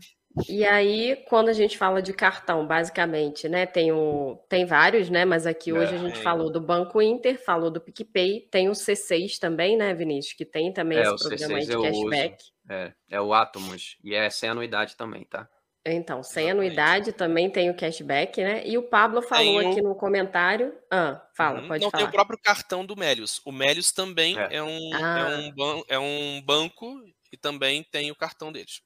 E 0.47 0.63
aí, 0.65 1.23
quando 1.27 1.49
a 1.49 1.53
gente 1.53 1.77
fala 1.77 2.01
de 2.01 2.13
cartão, 2.13 2.67
basicamente, 2.67 3.49
né? 3.49 3.65
Tem, 3.65 3.91
o, 3.91 4.37
tem 4.47 4.65
vários, 4.65 5.09
né? 5.09 5.25
Mas 5.25 5.47
aqui 5.47 5.73
hoje 5.73 5.93
é, 5.93 5.95
a 5.95 5.99
gente 5.99 6.19
é. 6.19 6.21
falou 6.21 6.51
do 6.51 6.61
Banco 6.61 7.01
Inter, 7.01 7.43
falou 7.43 7.71
do 7.71 7.81
PicPay, 7.81 8.47
tem 8.51 8.69
o 8.69 8.73
C6 8.73 9.39
também, 9.39 9.75
né, 9.75 9.93
Vinícius? 9.95 10.35
Que 10.35 10.45
tem 10.45 10.71
também 10.71 10.99
é, 10.99 11.01
esse 11.01 11.27
programa 11.27 11.59
de 11.59 11.67
cashback. 11.67 12.43
É, 12.69 12.93
é 13.09 13.21
o 13.21 13.33
Atomos. 13.33 13.97
E 14.03 14.13
é 14.13 14.29
sem 14.29 14.49
anuidade 14.49 14.95
também, 14.95 15.25
tá? 15.25 15.49
Então, 15.93 16.23
sem 16.23 16.45
Exatamente. 16.45 16.52
anuidade 16.52 17.12
também 17.12 17.50
tem 17.50 17.69
o 17.69 17.76
cashback, 17.76 18.43
né? 18.43 18.65
E 18.65 18.78
o 18.78 18.84
Pablo 18.84 19.21
falou 19.21 19.60
aqui 19.60 19.82
no 19.82 19.95
comentário. 19.95 20.73
Ah, 20.91 21.21
fala, 21.36 21.62
uhum. 21.62 21.67
pode 21.67 21.84
Não 21.84 21.91
falar. 21.91 22.04
tem 22.04 22.10
o 22.10 22.12
próprio 22.12 22.39
cartão 22.41 22.86
do 22.86 22.95
Melius. 22.95 23.41
O 23.45 23.52
Melius 23.52 23.91
também 23.91 24.38
é, 24.38 24.58
é 24.58 24.63
um, 24.63 24.95
é 24.95 25.04
ah. 25.04 25.19
é, 25.19 25.63
um, 25.63 25.84
é 25.89 26.00
um 26.00 26.41
banco 26.45 27.02
e 27.32 27.38
também 27.38 27.84
tem 27.84 28.12
o 28.12 28.15
cartão 28.15 28.52
deles. 28.52 28.82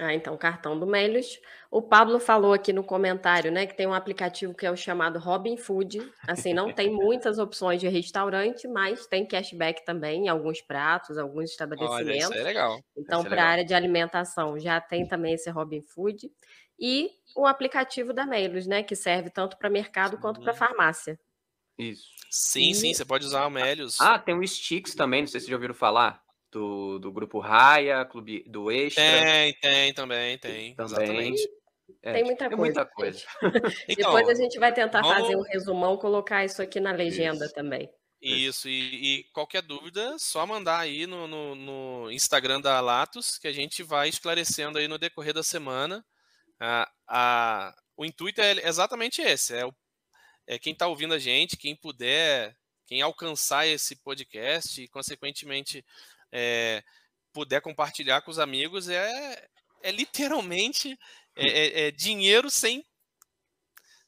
Ah, 0.00 0.14
então, 0.14 0.36
cartão 0.38 0.78
do 0.78 0.86
Melios. 0.86 1.38
O 1.70 1.82
Pablo 1.82 2.18
falou 2.18 2.54
aqui 2.54 2.72
no 2.72 2.82
comentário, 2.82 3.52
né, 3.52 3.66
que 3.66 3.76
tem 3.76 3.86
um 3.86 3.92
aplicativo 3.92 4.54
que 4.54 4.64
é 4.64 4.70
o 4.70 4.76
chamado 4.76 5.18
Robin 5.18 5.56
Food. 5.56 6.00
Assim, 6.26 6.54
não 6.54 6.72
tem 6.72 6.90
muitas 6.92 7.38
opções 7.38 7.80
de 7.80 7.88
restaurante, 7.88 8.66
mas 8.66 9.06
tem 9.06 9.26
cashback 9.26 9.84
também 9.84 10.24
em 10.24 10.28
alguns 10.28 10.62
pratos, 10.62 11.18
alguns 11.18 11.50
estabelecimentos. 11.50 12.06
Olha, 12.06 12.16
isso 12.16 12.32
é 12.32 12.42
legal. 12.42 12.80
Então, 12.96 13.22
para 13.22 13.44
a 13.44 13.46
área 13.46 13.64
de 13.64 13.74
alimentação, 13.74 14.58
já 14.58 14.80
tem 14.80 15.06
também 15.06 15.34
esse 15.34 15.50
Robin 15.50 15.82
Food. 15.82 16.30
E 16.78 17.10
o 17.36 17.46
aplicativo 17.46 18.14
da 18.14 18.24
Melios, 18.24 18.66
né, 18.66 18.82
que 18.82 18.96
serve 18.96 19.28
tanto 19.28 19.58
para 19.58 19.68
mercado 19.68 20.18
quanto 20.18 20.40
para 20.40 20.54
farmácia. 20.54 21.20
Isso. 21.78 22.04
Sim, 22.30 22.70
e... 22.70 22.74
sim, 22.74 22.94
você 22.94 23.04
pode 23.04 23.26
usar 23.26 23.46
o 23.46 23.50
Melios. 23.50 24.00
Ah, 24.00 24.18
tem 24.18 24.34
o 24.34 24.46
Sticks 24.46 24.94
também, 24.94 25.20
não 25.20 25.26
sei 25.26 25.38
se 25.38 25.46
vocês 25.46 25.50
já 25.50 25.56
ouviram 25.56 25.74
falar 25.74 26.22
do, 26.52 26.98
do 26.98 27.10
grupo 27.10 27.40
Raia, 27.40 28.04
clube 28.04 28.44
do 28.46 28.70
Extra. 28.70 29.02
Tem, 29.02 29.54
tem 29.54 29.94
também, 29.94 30.38
tem. 30.38 30.74
Também. 30.74 30.92
Exatamente. 30.92 31.48
É, 32.02 32.12
tem 32.12 32.24
muita 32.24 32.48
tem 32.48 32.56
coisa. 32.56 32.80
Muita 32.80 32.94
coisa. 32.94 33.24
então, 33.88 34.14
Depois 34.14 34.28
a 34.28 34.34
gente 34.40 34.58
vai 34.58 34.72
tentar 34.72 35.00
vamos... 35.00 35.18
fazer 35.18 35.36
um 35.36 35.42
resumão, 35.42 35.96
colocar 35.96 36.44
isso 36.44 36.60
aqui 36.60 36.78
na 36.78 36.92
legenda 36.92 37.46
isso. 37.46 37.54
também. 37.54 37.88
Isso, 38.20 38.68
e, 38.68 39.18
e, 39.18 39.24
qualquer 39.32 39.62
dúvida, 39.62 40.16
só 40.16 40.46
mandar 40.46 40.78
aí 40.78 41.08
no, 41.08 41.26
no, 41.26 41.54
no, 41.56 42.12
Instagram 42.12 42.60
da 42.60 42.80
Latos, 42.80 43.36
que 43.36 43.48
a 43.48 43.52
gente 43.52 43.82
vai 43.82 44.08
esclarecendo 44.08 44.78
aí 44.78 44.86
no 44.86 44.96
decorrer 44.96 45.34
da 45.34 45.42
semana. 45.42 46.04
A, 46.60 46.88
a, 47.08 47.74
o 47.96 48.04
intuito 48.04 48.40
é 48.40 48.68
exatamente 48.68 49.20
esse: 49.20 49.56
é, 49.56 49.66
o, 49.66 49.74
é 50.46 50.56
quem 50.56 50.72
está 50.72 50.86
ouvindo 50.86 51.14
a 51.14 51.18
gente, 51.18 51.56
quem 51.56 51.74
puder, 51.74 52.56
quem 52.86 53.02
alcançar 53.02 53.66
esse 53.66 53.96
podcast 53.96 54.80
e, 54.80 54.86
consequentemente, 54.86 55.84
é, 56.32 56.82
puder 57.32 57.60
compartilhar 57.60 58.22
com 58.22 58.30
os 58.30 58.38
amigos, 58.38 58.88
é, 58.88 59.48
é 59.82 59.90
literalmente 59.90 60.98
é, 61.36 61.46
é, 61.46 61.88
é 61.88 61.90
dinheiro 61.90 62.50
sem. 62.50 62.84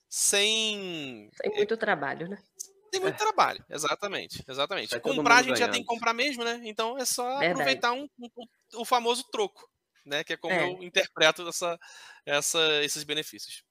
Sem. 0.09 1.31
Sem 1.35 1.53
muito 1.55 1.77
trabalho, 1.77 2.29
né? 2.29 2.43
Tem 2.91 3.01
muito 3.01 3.19
trabalho, 3.19 3.65
exatamente. 3.69 4.45
Exatamente. 4.47 5.01
comprar, 5.01 5.39
a 5.39 5.43
gente 5.43 5.55
ganhando. 5.55 5.59
já 5.59 5.69
tem 5.69 5.81
que 5.81 5.87
comprar 5.87 6.15
mesmo, 6.15 6.45
né? 6.45 6.61
Então 6.65 6.97
é 6.97 7.05
só 7.05 7.25
Verdade. 7.41 7.53
aproveitar 7.53 7.93
um, 7.93 8.09
um, 8.21 8.47
o 8.77 8.85
famoso 8.85 9.25
troco, 9.33 9.69
né? 10.07 10.23
Que 10.23 10.35
é 10.35 10.37
como 10.37 10.55
eu 10.55 10.81
interpreto 10.81 11.49
essa, 11.49 11.77
essa, 12.25 12.85
esses 12.85 13.03
benefícios. 13.03 13.65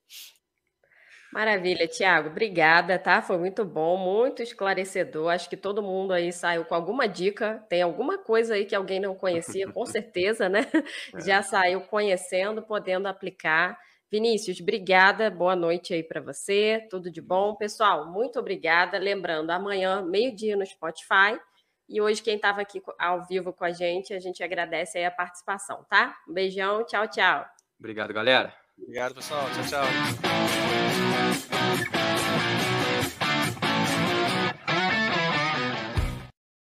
Maravilha, 1.33 1.87
Tiago, 1.87 2.29
obrigada, 2.29 2.99
tá? 2.99 3.19
Foi 3.19 3.39
muito 3.39 3.65
bom, 3.65 3.97
muito 3.97 4.43
esclarecedor. 4.43 5.31
Acho 5.31 5.49
que 5.49 5.57
todo 5.57 5.81
mundo 5.81 6.13
aí 6.13 6.31
saiu 6.31 6.63
com 6.63 6.75
alguma 6.75 7.07
dica, 7.07 7.65
tem 7.67 7.81
alguma 7.81 8.19
coisa 8.19 8.53
aí 8.53 8.65
que 8.65 8.75
alguém 8.75 8.99
não 8.99 9.15
conhecia, 9.15 9.67
com 9.71 9.83
certeza, 9.87 10.47
né? 10.47 10.67
É. 11.15 11.19
Já 11.21 11.41
saiu 11.41 11.81
conhecendo, 11.81 12.61
podendo 12.61 13.07
aplicar. 13.07 13.75
Vinícius, 14.11 14.61
obrigada, 14.61 15.31
boa 15.31 15.55
noite 15.55 15.91
aí 15.91 16.03
para 16.03 16.21
você, 16.21 16.87
tudo 16.87 17.09
de 17.09 17.19
bom. 17.19 17.55
Pessoal, 17.55 18.05
muito 18.11 18.37
obrigada. 18.37 18.99
Lembrando, 18.99 19.49
amanhã, 19.49 20.03
meio-dia 20.03 20.55
no 20.55 20.63
Spotify. 20.63 21.39
E 21.89 21.99
hoje, 21.99 22.21
quem 22.21 22.35
estava 22.35 22.61
aqui 22.61 22.79
ao 22.99 23.25
vivo 23.25 23.51
com 23.51 23.65
a 23.65 23.71
gente, 23.71 24.13
a 24.13 24.19
gente 24.19 24.43
agradece 24.43 24.99
aí 24.99 25.05
a 25.05 25.11
participação, 25.11 25.83
tá? 25.89 26.15
Um 26.29 26.33
beijão, 26.33 26.85
tchau, 26.85 27.07
tchau. 27.07 27.43
Obrigado, 27.79 28.13
galera. 28.13 28.53
Obrigado, 28.77 29.15
pessoal. 29.15 29.45
Tchau, 29.49 29.63
tchau. 29.67 30.92